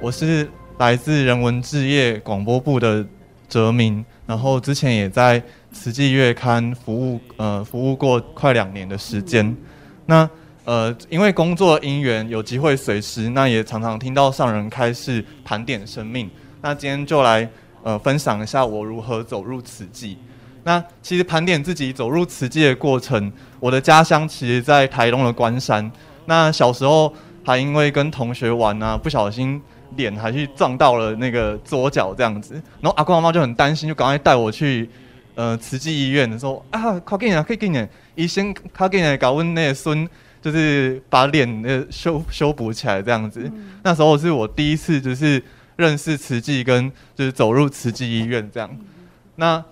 [0.05, 3.03] 我是来自人文置业广播部的
[3.49, 9.57] 哲明，然后之前也在慈济月刊服务，呃，服务过快两年的时间。
[10.05, 10.29] 那
[10.67, 16.31] 呃，因为工作因缘，有机会随时，那也常常听到上人开示盘点生命。
[16.61, 17.49] 那今天就来
[17.83, 20.19] 呃分享一下我如何走入慈济。
[20.65, 25.91] 那其实盘点自己走入慈济的过程，我的家乡其实在台东的关山。
[26.27, 27.11] 那小时候
[27.43, 29.63] 还因为跟同学玩啊，不小心。
[29.97, 34.89] 脸还去撞到了那个左脚这样子，然后阿公阿妈就很担心，就赶快带我去
[35.35, 40.09] 呃慈济医院的时候啊，快给你，快给你，医生快给你搞问那个孙，
[40.41, 43.43] 就是把脸呃修修补起来这样子。
[43.45, 45.43] 嗯、那时候是我第一次就是
[45.77, 48.71] 认识慈济跟就是走入慈济医院这样。
[49.37, 49.65] 那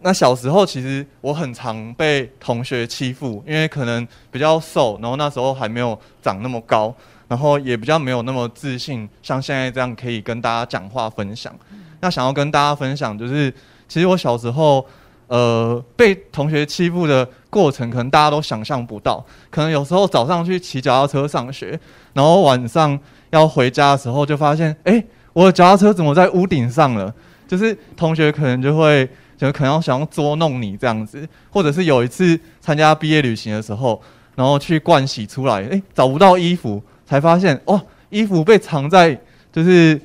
[0.00, 6.94] 那小时候其实我很常被同学欺负，因为可能比较瘦，然后那时候还没有长那么高。
[7.28, 11.52] 然后也比较没有那么自信，像现在这样可以跟大家讲话分享。
[12.00, 13.52] 那想要跟大家分享，就是
[13.88, 14.86] 其实我小时候，
[15.28, 19.24] 呃，被同学欺负的过程，可能大家都想象不到。
[19.50, 21.78] 可能有时候早上去骑脚踏车上学，
[22.12, 22.98] 然后晚上
[23.30, 27.12] 要回家的时候，就发现，哎，我的脚踏车怎么在屋顶上了？
[27.48, 34.00] 就是同学可能就会，就可能要想要捉弄你这样子，或者是有一次参加毕业旅行的时候，
[34.34, 36.82] 然后去盥洗出来，哎，找不到衣服。
[37.06, 39.18] 才发现哦，衣服被藏在
[39.52, 39.98] 就是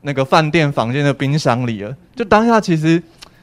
[0.00, 1.96] 那个饭店房间的冰箱里了。
[2.14, 3.00] 就当下其实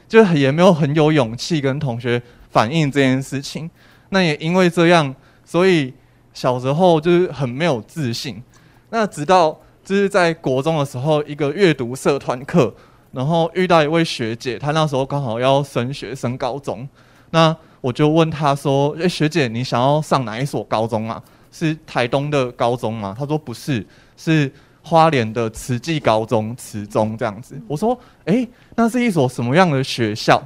[0.08, 3.70] 就也没有很有勇气跟同学反映这件事情。
[4.10, 5.92] 那也因为这样，所以
[6.32, 8.42] 小时候就是很没有自信。
[8.90, 12.72] 那直到就是在国中的时候，一个阅读社团课，
[13.12, 16.88] 然后遇到一位学姐，她那时候刚好要升学升高中。
[17.30, 21.22] 那我就问她说：“诶，学姐，你想要上哪一所高中啊？”
[21.56, 23.14] 是台东的高中吗？
[23.16, 23.86] 他说不是，
[24.16, 24.50] 是
[24.82, 27.56] 花莲的慈济高中，慈中这样子。
[27.68, 30.42] 我说，诶，那是一所什么样的学校？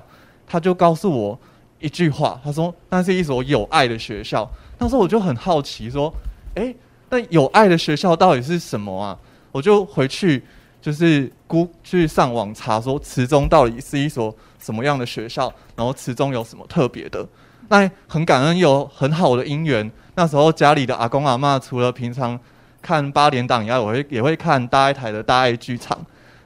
[0.47, 1.41] 他就告诉我
[1.81, 4.47] 一句话，他说那是一所有爱的学校。
[4.77, 6.13] 当时我就很好奇，说，
[6.57, 6.77] 诶，
[7.09, 9.19] 那有爱的学校到底是什么啊？
[9.51, 10.45] 我就回去
[10.83, 17.27] 就是估去上网查，说慈中到底是一所什么样的学校，然后慈中有什么特别的。
[17.69, 19.91] 那很感恩有很好的姻缘。
[20.15, 22.39] 那时候家里的阿公阿嬷除了平常
[22.83, 25.97] 看八连档以外，我会也会看大爱台的大爱剧场。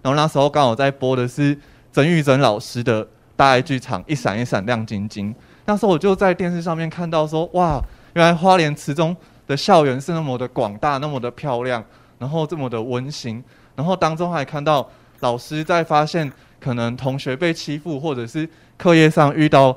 [0.03, 1.57] 然后那时候刚好在播的是
[1.93, 3.07] 曾玉珍老师的
[3.37, 5.33] 大爱剧场《一闪一闪亮晶晶》。
[5.65, 7.81] 那时候我就在电视上面看到说，哇，
[8.15, 9.17] 原来花莲慈中
[9.47, 11.83] 的校园是那么的广大，那么的漂亮，
[12.19, 13.43] 然后这么的温馨。
[13.77, 14.87] 然后当中还看到
[15.21, 19.75] 老师在发现可能同学被欺负，或者是课业上遇到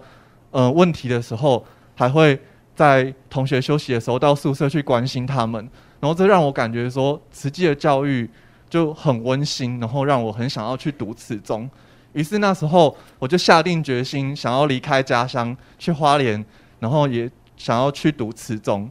[0.55, 1.63] 呃问题的时候，
[1.95, 2.39] 还会。
[2.75, 5.65] 在同学休息的时候，到宿舍去关心他们。
[6.01, 8.29] 然后这让我感觉说慈济的教育
[8.69, 11.69] 就很温馨，然后让我很想要去读慈中。
[12.11, 16.43] 于是那时候我就下定决心，想要离开家乡去花莲，
[16.81, 18.89] 然后也想要去读慈中。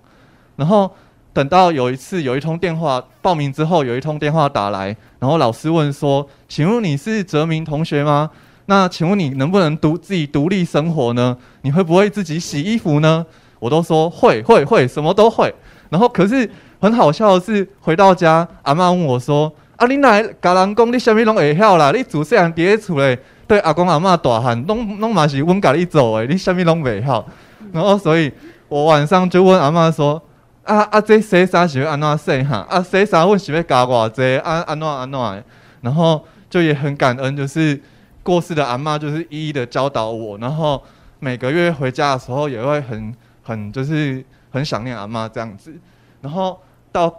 [0.56, 0.90] 然后
[1.34, 8.30] 等到有一次有一通电话报名之后，有一通电话打来，然后老师问说：“请问你是哲明同学吗？
[8.66, 11.36] 那请问你能不能独自己独立生活呢？
[11.62, 13.24] 你会不会自己洗衣服呢？”
[13.60, 15.54] 我都说会会会，什么都会。
[15.90, 16.50] 然后可是。
[16.80, 21.90] 很好笑的是，回到家，阿妈问我说：“啊，你来甲人讲，你啥物拢会晓啦？
[21.92, 27.24] 你自细汉伫咧厝咧，对阿公阿妈大喊，拢拢嘛是阮家己做诶，你啥物拢袂晓？”
[27.72, 28.30] 然后，所以
[28.68, 30.22] 我晚上就问阿妈说
[30.64, 32.66] ：“啊啊，这洗衫是要安怎洗哈？
[32.68, 34.36] 啊，洗衫阮是要加偌济？
[34.44, 35.44] 安安怎安怎？”
[35.80, 37.80] 然后就也很感恩，就是
[38.24, 40.36] 过世的阿妈，就是一一的教导我。
[40.38, 40.82] 然后
[41.20, 43.14] 每个月回家的时候，也会很
[43.44, 45.72] 很就是很想念阿妈这样子。
[46.20, 46.58] 然后。
[46.94, 47.12] 到，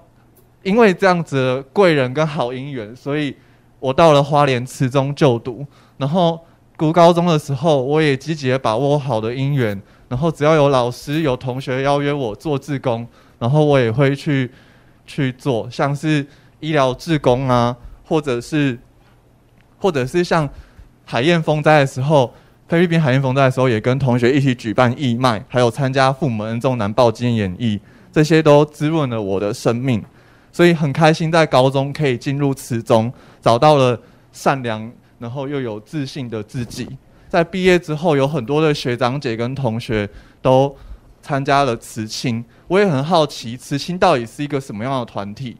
[0.63, 3.35] 因为这样子贵人跟好姻缘，所以
[3.77, 5.67] 我到了花莲慈中就读。
[5.97, 6.39] 然后
[6.77, 9.81] 读高中的时候，我也积极的把握好的姻缘。
[10.07, 13.05] 然后只要有老师、有同学邀约我做志工，
[13.37, 14.49] 然后我也会去
[15.05, 16.25] 去做，像是
[16.61, 17.75] 医疗志工啊，
[18.05, 18.79] 或者是
[19.77, 20.49] 或者是像
[21.05, 22.33] 海燕风灾的时候，
[22.67, 27.79] 菲律宾海燕风灾的时候，也跟同学一起举办义卖，还有参加父母恩重难报纪念演绎。
[28.11, 30.03] 这些都滋润了我的生命，
[30.51, 33.99] 所以很开心在高中可以进入慈中，找到了
[34.31, 36.87] 善良，然后又有自信的自己。
[37.27, 40.09] 在毕业之后，有很多的学长姐跟同学
[40.41, 40.73] 都
[41.21, 45.57] 参加了慈青，我也很好奇慈青到底是一个什么样的团体，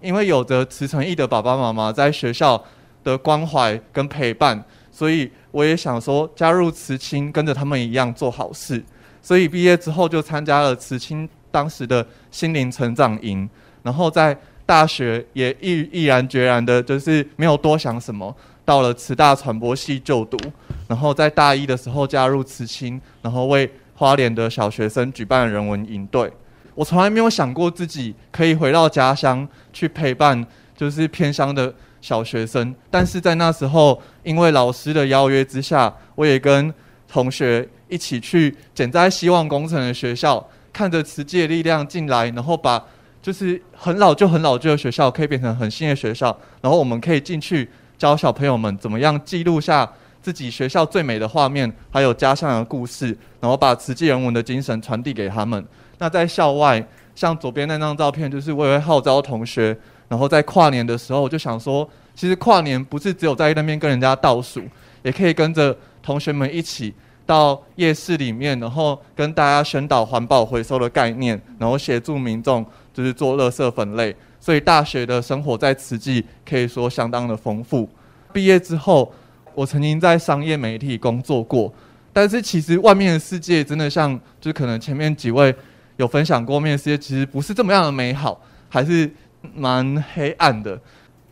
[0.00, 2.64] 因为有着慈诚义的爸爸妈妈在学校
[3.04, 4.64] 的关怀跟陪伴，
[5.00, 8.84] 所以我也想说加入慈青，跟着他们一样做好事。
[9.22, 11.26] 所以毕业之后就参加了慈青。
[11.52, 13.48] 当时的心灵成长营，
[13.82, 18.32] 然后在大学也毅毅然决然的，就是没有多想什么，
[18.64, 20.38] 到了慈大传播系就读，
[20.86, 26.30] 然后在大一的时候加入慈青，然后为花莲的小学生举办人文营队。
[26.76, 30.46] 我从来没有想过自己可以回到家乡去陪伴，
[30.76, 36.72] 就是偏乡的小学生，但是在那时候，因为老师的邀约之下，我也跟
[37.08, 40.46] 同学一起去减灾希望工程的学校。
[40.72, 42.80] 看着慈济的力量进来，然后把
[43.20, 46.26] 就是很老旧、很老旧的学校可以变成很新的学校，
[46.60, 49.90] 然后我们可以进去教小朋友们怎么样记录下
[50.22, 53.06] 自己学校最美的画面，还有家乡的故事，
[53.40, 55.62] 然后把慈济人文的精神传递给他们。
[55.98, 56.86] 那在校外，
[57.16, 59.76] 像左边那张照片，就是我也会号召同学，
[60.10, 64.60] 然后在跨年的时候，我就想说，其实跨年不是只有在那边跟人家倒数，
[65.02, 66.92] 也可以跟着同学们一起。
[67.26, 74.12] 到夜市里面，然后跟大家宣导环保回收的概念，然后协助民众就是做垃圾分类。
[74.40, 77.88] 所以大学的生活在此际可以说相当的丰富。
[78.32, 79.12] 毕业之后，
[79.54, 81.72] 我曾经在商业媒体工作过，
[82.12, 85.54] 但是其实外面的世界真的像，就是可能前面几位
[85.98, 89.08] 有分享过，面的世界其实不是这么样的美好，还是
[89.54, 90.80] 蛮黑暗的。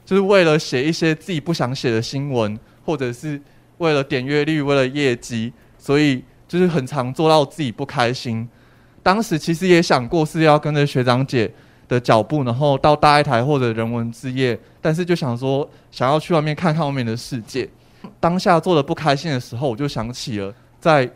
[0.04, 3.40] 就是为了写一些自己不想写的新闻，或者是
[3.78, 5.52] 为了点阅率，为了业绩。
[5.80, 8.46] 所以就是很常做到自己不开心。
[9.00, 11.50] 当时其实也想过是要跟着学长姐
[11.86, 17.68] 的脚步，然后到大爱台或者人文之夜，但是就想说想要去外面看看外面的世界。
[18.18, 21.08] 当下做的不开心的时候，我就想起了在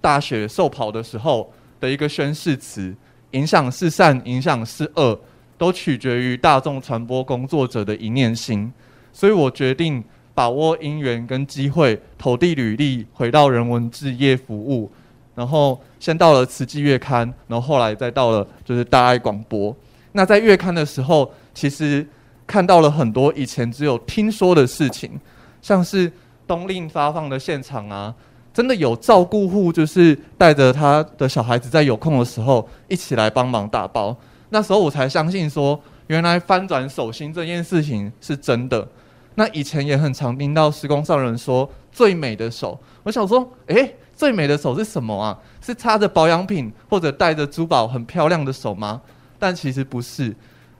[0.00, 2.94] 大学受跑的时候的一个宣誓词：
[3.30, 5.18] 影响是善，影响是恶，
[5.64, 8.72] 都取决于大众传播工作者的一念心。
[9.12, 10.04] 所以我决定。
[10.36, 14.90] 把握因缘跟机会，投递履历，回到人文置业服务，
[15.36, 19.72] 然后先到了慈济月刊，然后后来再到了就是大爱广播。
[20.10, 22.04] 那在月刊的时候，其实
[22.48, 25.20] 看到了很多以前只有听说的事情，
[25.62, 26.10] 像是
[26.48, 28.12] 冬令发放的现场啊，
[28.52, 34.16] 真的有照顾户就是带着他的小孩子在有空的时候一起来帮忙打包。
[34.54, 38.86] 那时候我才相信说，原来翻转手心这件事情是真的。
[39.34, 45.36] 那以前也很常听到施工上人说最美的手，我想说，诶，最美的手是什么啊？
[45.60, 49.02] 是擦着保养品或者戴着珠宝很漂亮的手吗？
[49.40, 50.32] 但其实不是。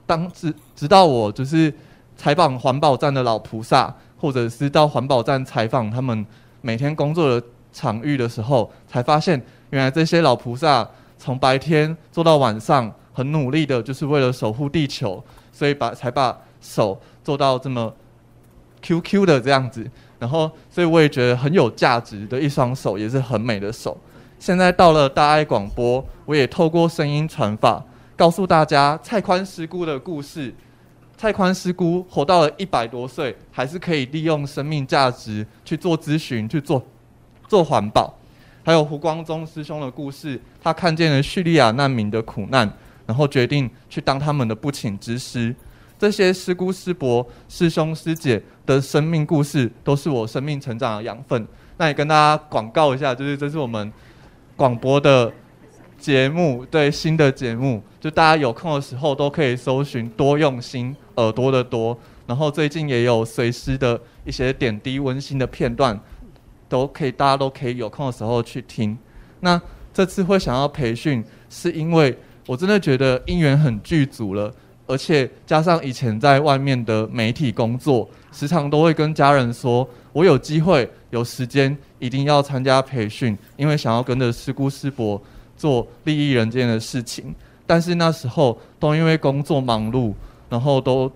[0.05, 1.73] 当直直到我就是
[2.15, 6.25] 采访环保站的老菩萨，或者是到环保站采访他们
[6.61, 17.91] 每天工作的场域的时候，才发现原来这些老菩萨从白天做到晚上，很努力的，就是为了守护地球，所以把才把手做到这么。
[18.81, 19.89] Q Q 的这样子，
[20.19, 23.97] 然后所以我也觉得很有价值的一双手，也是很美的手。
[24.37, 27.83] 现在到了大爱广播，我也透过声音传法，
[28.15, 30.53] 告诉大家蔡宽师姑的故事。
[31.17, 36.83] 蔡宽师姑活到了一百多岁，还是可以利用生命价值去做咨询、去做
[37.47, 38.13] 做环保。
[38.63, 42.71] 还有胡光宗师兄的故事，他看见了叙利亚难民的苦难，
[43.05, 45.55] 然后决定去当他们的不请之师。
[45.97, 51.47] 这些师姑师伯、师兄师姐的生命故事，都是我生命成长的养分。
[51.77, 53.91] 那也跟大家广告一下，就是这是我们
[54.55, 55.31] 广播的。
[55.97, 61.97] 节目对新的节目，就大家有空的时候都可以搜寻“多用心耳朵的多”，
[62.27, 65.97] 然后最近也有随师的一些点滴温馨的片段，
[66.67, 68.95] 都可以大家都可以有空的时候去听。
[69.39, 69.59] 那
[69.93, 72.15] 这次会想要培训，是因为
[72.47, 74.53] 我真的觉得姻缘很具足了，
[74.87, 85.21] 而且加上以前在外面的媒体工作，时常都会跟家人说，我有机会有时间一定要参加培训，因为想要跟着师姑师伯。
[85.57, 87.33] 做利益人间的事情，
[87.65, 90.13] 但是那时候都因为工作忙碌，
[90.49, 91.09] 然后都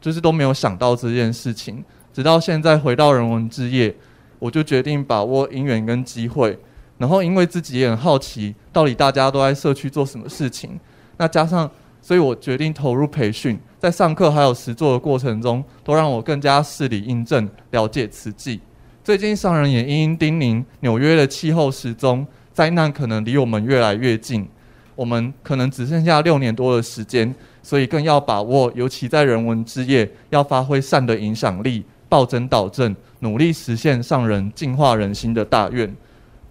[0.00, 1.84] 就是都没有想到这件事情。
[2.10, 3.94] 直到现在回到人文之夜，
[4.38, 6.58] 我就决定把握姻缘跟机会。
[7.04, 10.80] 然后因为自己也很好奇，到底大家都在社区做什么事情。
[11.18, 18.58] 那加上，所以我决定投入培训，在上课还有实作的过程中，都让我更加事理印证，了解慈济。
[19.02, 22.26] 最近上人也殷殷叮咛，纽约的气候时钟。
[22.54, 24.48] 灾难可能离我们越来越近，
[24.94, 35.94] 我们可能只剩下六年多的时间，所以更要把握，尤其在人文之夜，要发挥善的影响力，暴增导正，努力实现上人净化人心的大愿。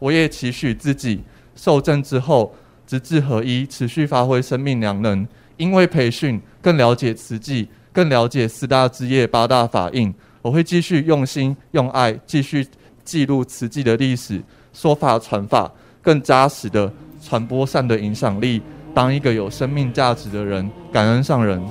[0.04, 1.24] 我也期许自己
[1.56, 2.54] 受证之后，
[2.86, 5.26] 直至合一，持续发挥生命良能，
[5.56, 10.14] 因为培训更了解慈济，更了解四大之夜八大法印。
[10.42, 12.68] 我会继续用心用爱，继续
[13.06, 14.44] 记录慈济的历史，
[14.74, 15.72] 说法传法。
[16.02, 16.92] 更扎实的
[17.26, 18.62] 传播善的影响力，
[18.94, 21.64] 当一个有生命价值的人，感恩上人。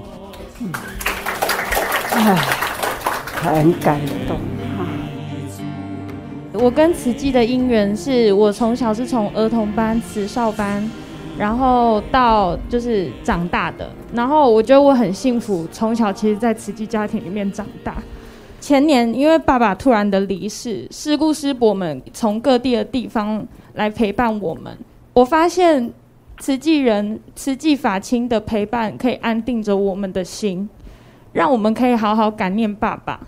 [2.12, 2.34] 哎，
[3.34, 4.40] 很感动。
[6.54, 10.88] 我跟慈济的因缘是我从小是从儿童班、慈少班，
[11.38, 13.90] 然后到就是长大的。
[14.12, 18.02] 然后我觉得我很幸福，从小其实在慈济家庭里面长大。
[18.60, 23.46] 前年因为爸爸突然的离世，师姑师伯们从各地的地方。
[23.74, 24.76] 来陪伴我们，
[25.14, 25.90] 我发现
[26.38, 30.68] 慈济人、慈济法亲的陪伴可以安定着我们的心，
[31.32, 33.18] 让我们可以好好感念爸爸。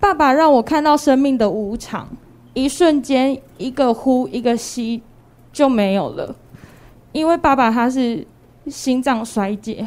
[0.00, 2.08] 爸爸让我看到生命的无常，
[2.54, 5.00] 一瞬间一个呼一个吸
[5.52, 6.34] 就没有了，
[7.12, 8.26] 因为爸爸他是
[8.66, 9.86] 心脏衰竭。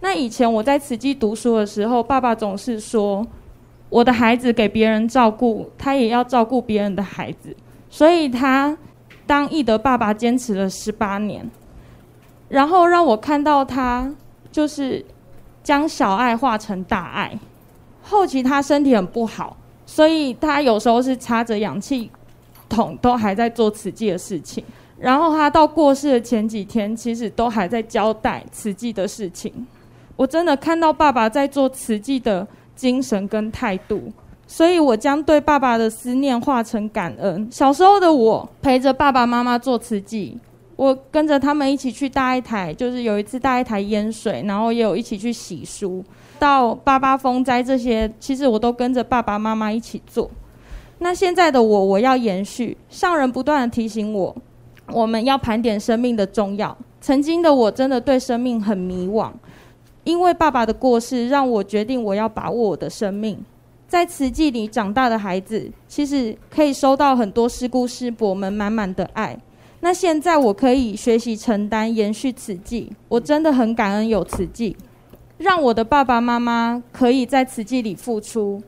[0.00, 3.26] 那以前我在慈济读书的时候，爸爸总是说
[3.88, 7.56] ：“我的孩子给别人照顾，他也要照顾别人的孩子。”
[7.88, 8.76] 所以他
[9.26, 11.48] 当义德爸爸坚持了十八年，
[12.48, 14.12] 然后让我看到他
[14.52, 15.04] 就是
[15.62, 17.38] 将小爱化成大爱。
[18.08, 22.10] 后期他身体很不好，所以他有时候是插着氧气
[22.68, 24.64] 筒都还在做慈济的事情。
[24.98, 29.52] 然后他到过世的前几天，其实都还在交代慈济的事情。
[30.16, 34.10] 我真的看到爸爸在做慈济的精神跟态度。
[34.48, 37.48] 所以，我将对爸爸的思念化成感恩。
[37.50, 40.38] 小时候的我，陪着爸爸妈妈做慈济，
[40.76, 46.04] 我跟着他们一起去大一台，就是有一次大一台淹水，然后也有一起去洗书，
[46.38, 50.30] 到八八风灾这些，其实我都跟着爸爸妈妈一起做。
[50.98, 54.36] 那现在的我，我要延续上人不断的提醒我，
[54.92, 56.76] 我们要盘点生命的重要。
[57.00, 59.30] 曾经的我真的对生命很迷惘，
[60.04, 63.38] 因为爸爸的过世，让我决定我要把握我的生命。
[63.88, 69.38] 在慈济里长大的孩子，其实可以收到很多师姑师伯们满满的爱。
[69.80, 74.76] 那现在我可以学习承担，延续此际，我真的很感恩有此际，
[75.38, 78.62] 让我的爸爸妈妈可以在此际里付出，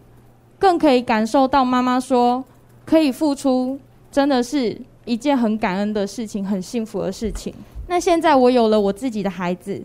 [0.58, 2.44] 更可以感受到妈妈说
[2.84, 3.78] 可以付出，
[4.12, 7.52] 真的是一件很感恩的事情，很幸福的事情。
[7.86, 9.82] 那现在我有了我自己的孩子，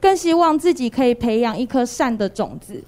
[0.00, 2.82] 更希望自己可以培养一颗善的种子，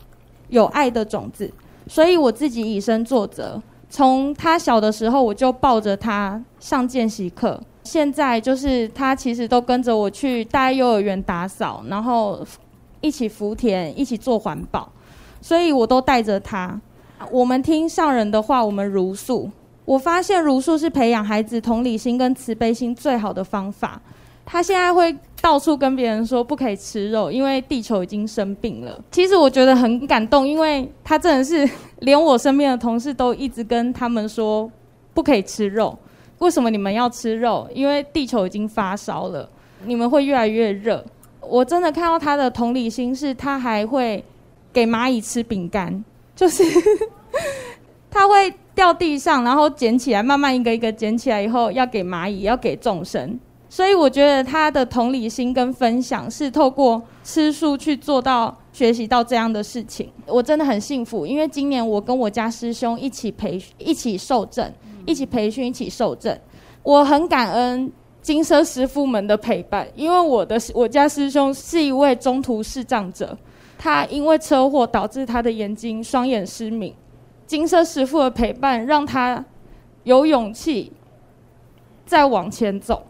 [0.49, 1.53] 有爱的种子。
[1.87, 3.63] 所以我自己以身作则，
[3.97, 12.47] 从他小的时候我就抱着他上见习课，现在就是他其实都跟着我去大幼儿园打扫，然后
[13.01, 14.87] 一起福田，一起做环保，
[15.41, 16.79] 所以我都带着他。
[17.31, 19.51] 我们听上人的话，我们茹素。
[19.87, 23.99] 我发现茹素是培养孩子同理心跟慈悲心最好的方法。
[24.47, 28.99] 他现在会到处跟别人说不可以吃肉，因为地球已经生病了。
[29.11, 31.69] 其实我觉得很感动，因为他真的是
[31.99, 34.71] 连我身边的同事都一直跟他们说
[35.13, 35.99] 不可以吃肉。
[36.39, 37.69] 为什么你们要吃肉？
[37.75, 39.49] 因为地球已经发烧了，
[39.85, 41.05] 你们会越来越热。
[41.41, 44.23] 我真的看到他的同理心是，他还会
[44.73, 46.63] 给蚂蚁吃饼干，就是
[48.11, 53.41] 他会掉地上，然后捡起来，慢慢一个一个捡起来以后，要给蚂蚁，要给众生。
[53.69, 60.11] 所以我觉得他的同理心跟分享是透过吃素去做到学习到这样的事情。
[60.27, 64.73] 我真的很幸福，因为今年我跟我家师兄一起培一起受证，
[65.05, 66.39] 一起培训，一起受证。
[66.85, 67.91] 我很感恩
[68.23, 73.37] 金色师傅们的陪伴，因为我的我家师兄是一位中途视障者，
[73.77, 76.95] 他因为车祸导致他的眼睛双眼失明。
[77.47, 79.45] 金色师傅的陪伴让他
[80.05, 80.93] 有勇气
[82.05, 83.05] 再往前走。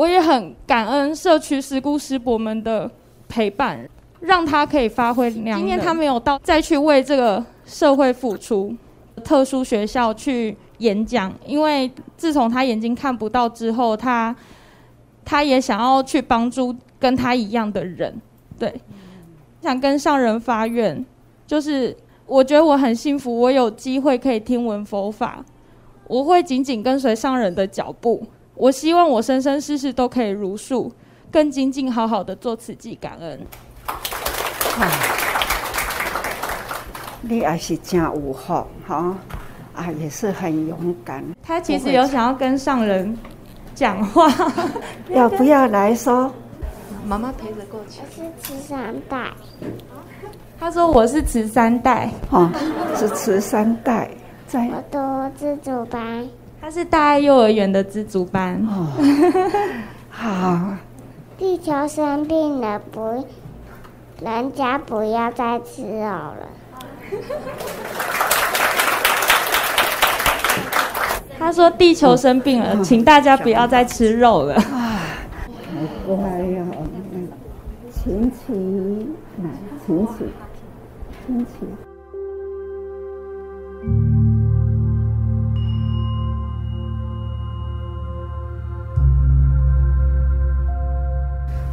[0.00, 2.90] 我也很感恩社区师姑师伯们的
[3.28, 3.86] 陪伴，
[4.20, 5.58] 让他可以发挥量。
[5.58, 8.74] 今天他没有到，再去为这个社会付出。
[9.22, 14.34] 特殊学校去演讲，因为自从他眼睛看不到之后，他
[15.22, 18.18] 他也想要去帮助跟他一样的人，
[18.58, 18.74] 对，
[19.60, 21.04] 想跟上人发愿，
[21.46, 21.94] 就是
[22.24, 25.44] 我觉得我很幸福，我有机会可以听闻佛法，
[26.08, 28.26] 我会紧紧跟随上人的脚步。
[28.60, 30.92] 我希望我生生世世都可以如数，
[31.32, 33.40] 更精进，好好的做慈济感恩。
[37.22, 39.16] 你也是真有福哈，
[39.74, 41.24] 啊，也是很勇敢。
[41.42, 43.16] 他其实有想要跟上人
[43.74, 44.30] 讲话，
[45.08, 46.30] 要不要来说？
[47.06, 48.02] 妈妈陪着过去。
[48.02, 49.30] 我是慈三代。
[50.58, 52.50] 他说我是慈三代，哦，
[52.94, 54.10] 是慈三代，
[54.46, 54.68] 在。
[54.68, 56.28] 我读自主班。
[56.60, 58.62] 他是大爱幼儿园的知足班。
[58.68, 58.86] 哦，
[60.10, 60.74] 好。
[61.38, 63.26] 地球生病了，不，
[64.22, 66.48] 人家不要再吃肉了。
[71.38, 74.54] 他说地球生病了，请大家不要再吃肉了。
[74.56, 75.00] 啊，
[75.72, 76.66] 好乖呀，
[77.90, 79.08] 请起，
[79.42, 79.48] 来，
[79.86, 80.12] 请起，
[81.26, 81.46] 请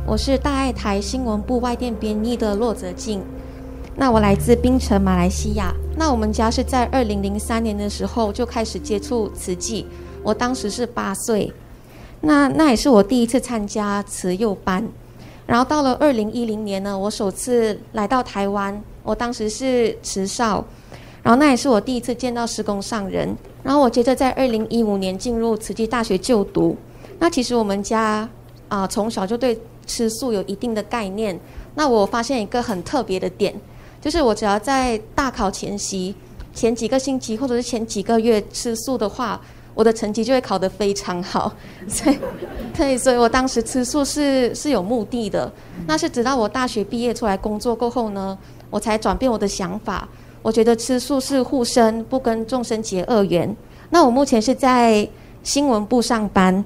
[0.07, 3.21] 我是大爱台新闻部外电编译的骆泽静，
[3.97, 5.73] 那我来自槟城，马来西亚。
[5.97, 9.85] 那我们家是在二零零三年的时候就开始接触慈济，
[10.23, 11.51] 我当时是八岁，
[12.21, 14.87] 那那也是我第一次参加慈幼班。
[15.45, 20.63] 然后到了二零一零年呢，我首次来到台湾，我当时是慈少，
[21.21, 23.35] 然后那也是我第一次见到施工上人。
[23.61, 26.77] 然后我接着在二零一五年进入慈济大学就读。
[27.19, 28.29] 那其实我们家
[28.69, 29.59] 啊、从小就对。
[29.87, 31.39] 吃素有一定的概念，
[31.73, 33.53] 那我发现一个很特别的点，
[33.99, 36.13] 就是我只要在大考前夕、
[36.53, 39.39] 前几个星期或者是前几个月吃素的话，
[39.73, 41.51] 我的成绩就会考得非常好。
[41.87, 42.17] 所以，
[42.75, 45.51] 对，所以我当时吃素是是有目的的。
[45.87, 48.37] 那是直到我大学毕业出来工作过后呢，
[48.69, 50.07] 我才转变我的想法。
[50.41, 53.55] 我觉得吃素是护身，不跟众生结恶缘。
[53.89, 55.07] 那我目前是在
[55.43, 56.63] 新闻部上班。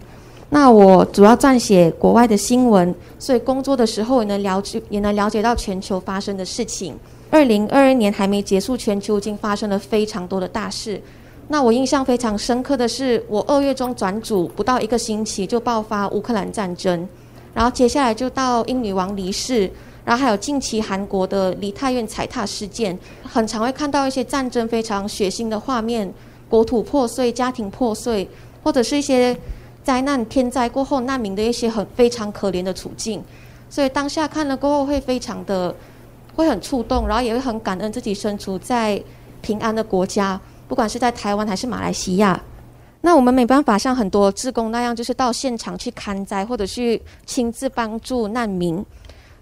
[0.54, 6.94] 那我主要撰写国外的新闻，所以工作的时候也能了解，也能了解到全球发生的事情。
[7.30, 11.02] 二零二二年还没结束，全球已经发生了非常多的大事。
[11.48, 17.08] 那我印象非常深刻的是，我二月中转组不到一个星期就爆发乌克兰战争，
[17.54, 19.72] 然后接下来就到英女王离世，
[20.04, 26.14] 然后还有近期韩国的梨泰院踩踏事件，很常会看到一些战争非常血腥的画面，
[26.50, 28.28] 国土破碎、家庭破碎，
[28.64, 29.34] 或者是一些。
[29.84, 33.24] 灾难、天灾过后，难民的一些很非常可怜的处境，
[33.70, 35.76] 所以当下看了过后会非常的
[36.36, 39.02] 会很触动，然后也会很感恩自己身处在
[39.42, 42.40] 平安的国家，不管是在台湾还是马来西亚。
[43.02, 48.86] 那我们没办法像很多志工那样，就是到现场去看灾，或者去亲自帮助难民。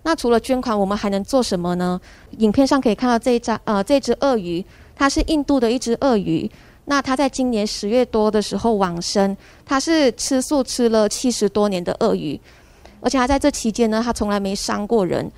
[0.03, 1.99] 那除了捐款，我们还能做什么呢？
[2.37, 4.63] 影片上可以看到这一张，呃，这只鳄鱼，
[4.95, 6.49] 它是印度的一只鳄鱼。
[6.91, 12.39] 那他在今年十月多的时候往生，他是吃素吃了七十多年的鳄鱼，
[12.99, 15.31] 而且他在这期间呢，他从来没伤过人，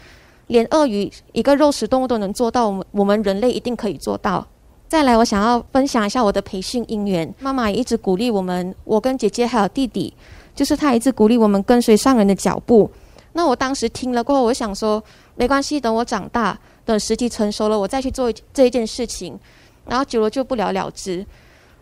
[0.47, 4.47] 连鳄鱼一个肉食动物都能做到，我们我们人类一定可以做到。
[4.87, 10.13] 再来，我想要分享一下我的培训因缘，妈妈也一直鼓励我们，我跟姐姐还有弟弟，
[10.55, 12.89] 就是她一直鼓励我们跟随上人的脚步。
[13.33, 15.03] 那我当时听了过后，我想说，
[15.35, 19.37] 没关系，等我长大，等时机成熟了，我再去做这一件事情。
[19.83, 21.25] 然后久了就不了了之。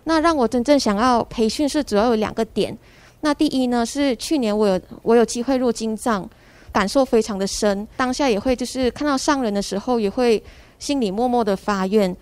[0.10, 2.76] 那让我真正想要培训是主要有两个点。
[3.22, 6.28] 那第一呢，是去年我有我有机会入金藏，
[6.72, 7.88] 感受非常的深。
[7.95, 10.43] 当下也会就是看到上人的时候，也会
[10.80, 12.16] 心里默默的发愿。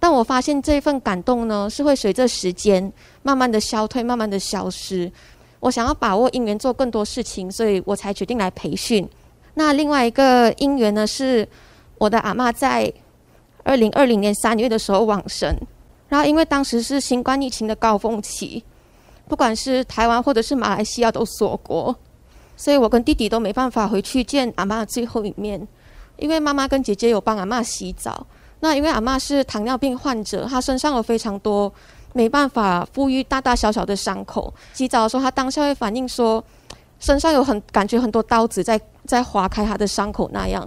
[0.00, 2.90] 但我发现这一份感动呢，是会随着时间
[3.22, 5.12] 慢慢的消退，慢慢的消失。
[5.60, 9.06] 我想要把握因缘做更多事情，所以我才决定来培训。
[9.52, 11.46] 那另外一个因缘呢，是
[11.98, 12.90] 我的阿嬷在
[13.64, 15.54] 二零二零年三月的时候往生，
[16.08, 18.64] 然后因为当时是新冠疫情的高峰期，
[19.28, 21.94] 不管是台湾或者是马来西亚都锁国，
[22.56, 25.68] 所以我跟弟弟都没办法回去见阿嬷最后一面。
[26.16, 28.26] 因为妈妈跟姐姐有帮阿嬷洗澡，
[28.60, 31.72] 那因为阿嬷是糖尿病患者，她身上有非常多
[32.14, 34.52] 没办法复愈大大小小的伤口。
[34.72, 36.42] 洗澡的时候，她当下会反映说，
[36.98, 40.66] 身上有很感觉很多刀子在在划开她的伤口那样。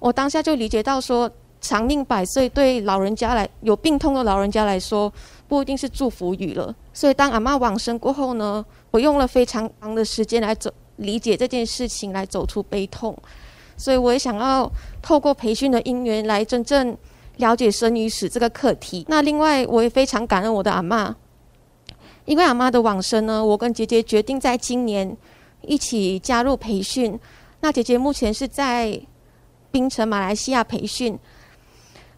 [0.00, 1.30] 我当下就理解到说。
[1.64, 5.10] 长命百岁对老人家来有病痛的老人家来说，
[5.48, 6.74] 不一定是祝福语了。
[6.92, 13.16] 所以当阿嬷往生过后呢，我用了非常长的时间来走理解这件事情，来走出悲痛。
[13.78, 16.94] 所以我也想要透过培训的因缘来真正
[17.38, 19.06] 了解生与死这个课题。
[19.08, 21.14] 那另外我也非常感恩我的阿嬷，
[22.26, 25.16] 因为阿嬷的往生呢，我跟姐姐决定在今年
[25.62, 27.18] 一起加入培训。
[27.60, 29.00] 那姐姐目前是在
[29.70, 31.18] 槟城马来西亚培训。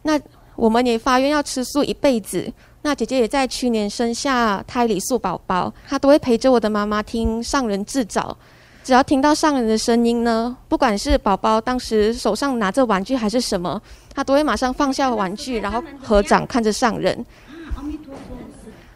[0.07, 0.19] 那
[0.55, 2.51] 我们也发愿要吃素一辈子。
[2.83, 8.37] 那姐姐也在去年生下胎里素宝宝，她都会陪着我的妈妈听上人自找。
[8.85, 13.83] 只要听到上人的声音呢，不管是宝宝当时手上拿着玩具还是什么，
[14.15, 17.27] 她都会马上放下玩具，然后合掌看着上人。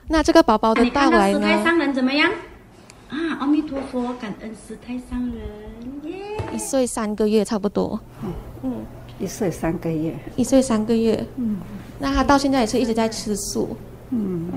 [0.06, 1.64] 那这个宝宝的到来呢？
[1.64, 2.30] 上人怎么样？
[3.08, 6.40] 啊，阿弥陀佛，感恩师太上人耶。
[6.52, 7.98] 一岁三个月，差不多。
[8.62, 8.86] 嗯。
[9.20, 11.24] 一岁三个月，一岁三个月。
[11.36, 11.58] 嗯，
[11.98, 13.76] 那他到现在也是一直在吃素。
[14.08, 14.50] 嗯，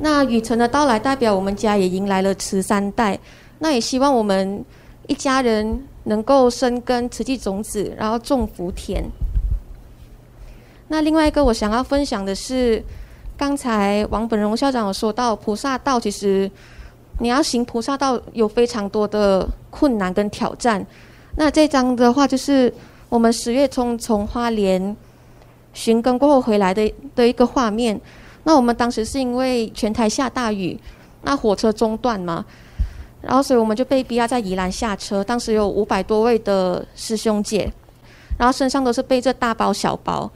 [0.00, 3.16] 那雨辰的到来代表我们家也迎来了慈三代，
[3.60, 4.64] 那也希望我们
[5.06, 9.04] 一家人能够生根慈济种子，然后种福田。
[10.88, 12.82] 那另外一个我想要分享的是，
[13.36, 16.50] 刚才王本荣校长有说到，菩萨道其实
[17.20, 20.84] 你要行菩萨道有非常多的困难跟挑战。
[21.36, 22.74] 那这张的话就是。
[23.08, 24.96] 我们十月中从花莲
[25.72, 27.98] 寻根过后回来的的一个画面，
[28.44, 30.78] 那我们当时是因为全台下大雨，
[31.22, 32.44] 那火车中断嘛，
[33.22, 35.24] 然后所以我们就被逼要在宜兰下车。
[35.24, 37.72] 当时有五百多位的师兄姐，
[38.36, 40.30] 然后身上都是背着大包小包，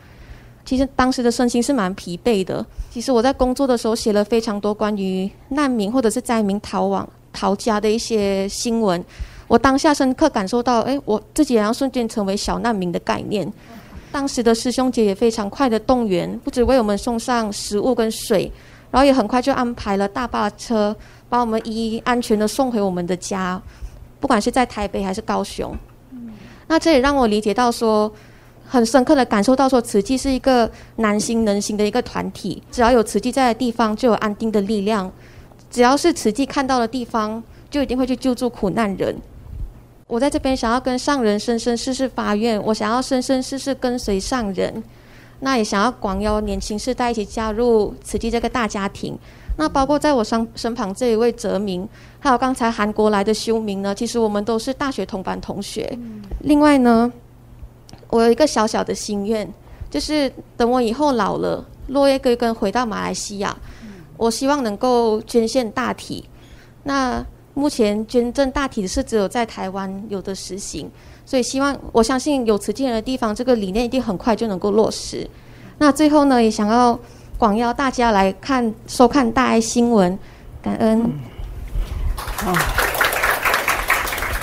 [0.64, 2.64] 其实当时的身心是蛮疲惫的。
[2.90, 9.04] 其实我在工作的时候写了非常多关于难民或者是灾民逃亡逃家的一些新闻。
[9.52, 13.46] 我当下深刻感受到，哎，我自己也要瞬间成为小难民的概念。
[14.10, 18.50] 当时的师兄姐也非常快的动员，不止为我们送上食物跟水，
[18.90, 20.96] 然后也很快就安排了大巴车，
[21.28, 23.60] 把我们一一安全的送回我们的家，
[24.20, 25.76] 不管是在台北还是高雄。
[26.68, 28.10] 那这也让我理解到说，
[28.66, 35.12] 很深刻的感受到说，慈济是一个难行能行的一个团体，只要有慈济在的地方，就有安定的力量。
[35.70, 39.14] 只要是慈济看到的地方，就一定会去救助苦难人。
[40.12, 44.84] 我在这边想要跟上人生生世世发愿，我想要生生世世跟随上人，
[45.40, 49.18] 那也想要广邀年轻世代一起加入慈济这个大家庭。
[49.56, 51.88] 那包括在我身身旁这一位哲明，
[52.20, 55.88] 还有刚才韩国来的修明呢，其实我们都是大学同班同学。
[55.98, 57.10] 嗯、另外呢，
[58.10, 59.50] 我有一个小小的心愿，
[59.90, 63.56] 就是等我以后老了，落叶归根回到马来西亚，
[64.18, 66.28] 我希望能够捐献大体。
[66.82, 67.24] 那
[67.54, 70.90] 目前捐赠大体是只有在台湾有的实行，
[71.26, 75.28] 所以希望我相信有慈济人的地方，这个理念一定很快就能够落实。
[75.78, 76.98] 那最后呢，也想要
[77.36, 80.18] 广邀大家来看收看大爱新闻，
[80.62, 81.02] 感恩。
[82.44, 82.56] 哦，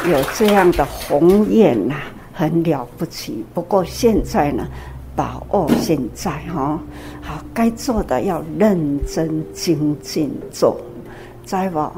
[0.08, 1.96] 有这样的宏愿呐，
[2.32, 3.44] 很了不起。
[3.54, 4.68] 不过现在呢，
[5.16, 6.80] 把握现在哈、
[7.22, 10.80] 好，该做的要认真精进做，
[11.44, 11.92] 在不？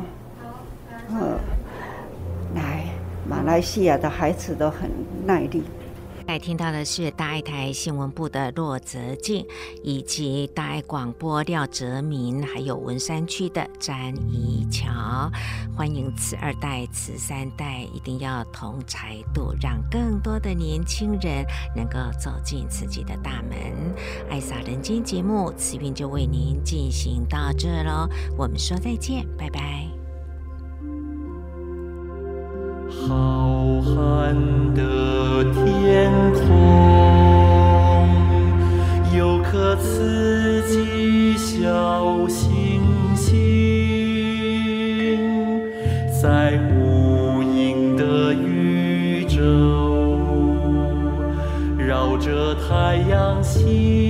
[1.14, 1.40] 呃，
[2.56, 2.86] 来，
[3.28, 4.90] 马来西亚的孩子都很
[5.26, 5.64] 耐力。
[6.28, 9.46] 来听到的是大爱台新闻部的骆泽静，
[9.84, 15.30] 以及大爱广播廖哲明，还有文山区的詹怡乔。
[15.76, 21.44] 欢迎慈二代、慈三代，一定要同侪度，让更多的年轻人
[21.76, 23.58] 能够走进自己的大门。
[24.30, 28.08] 爱洒人间节目，慈运就为您进行到这喽，
[28.38, 30.01] 我们说再见，拜拜。
[32.92, 36.40] 浩瀚的天空，
[39.18, 42.82] 有颗刺激小星
[43.16, 43.32] 星，
[46.22, 49.40] 在无垠的宇宙，
[51.78, 54.01] 绕着太阳行。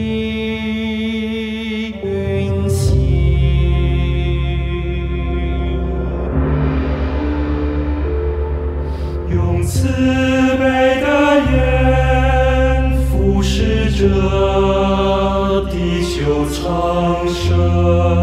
[16.71, 18.20] 球苍生，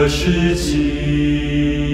[0.00, 1.89] 的事情。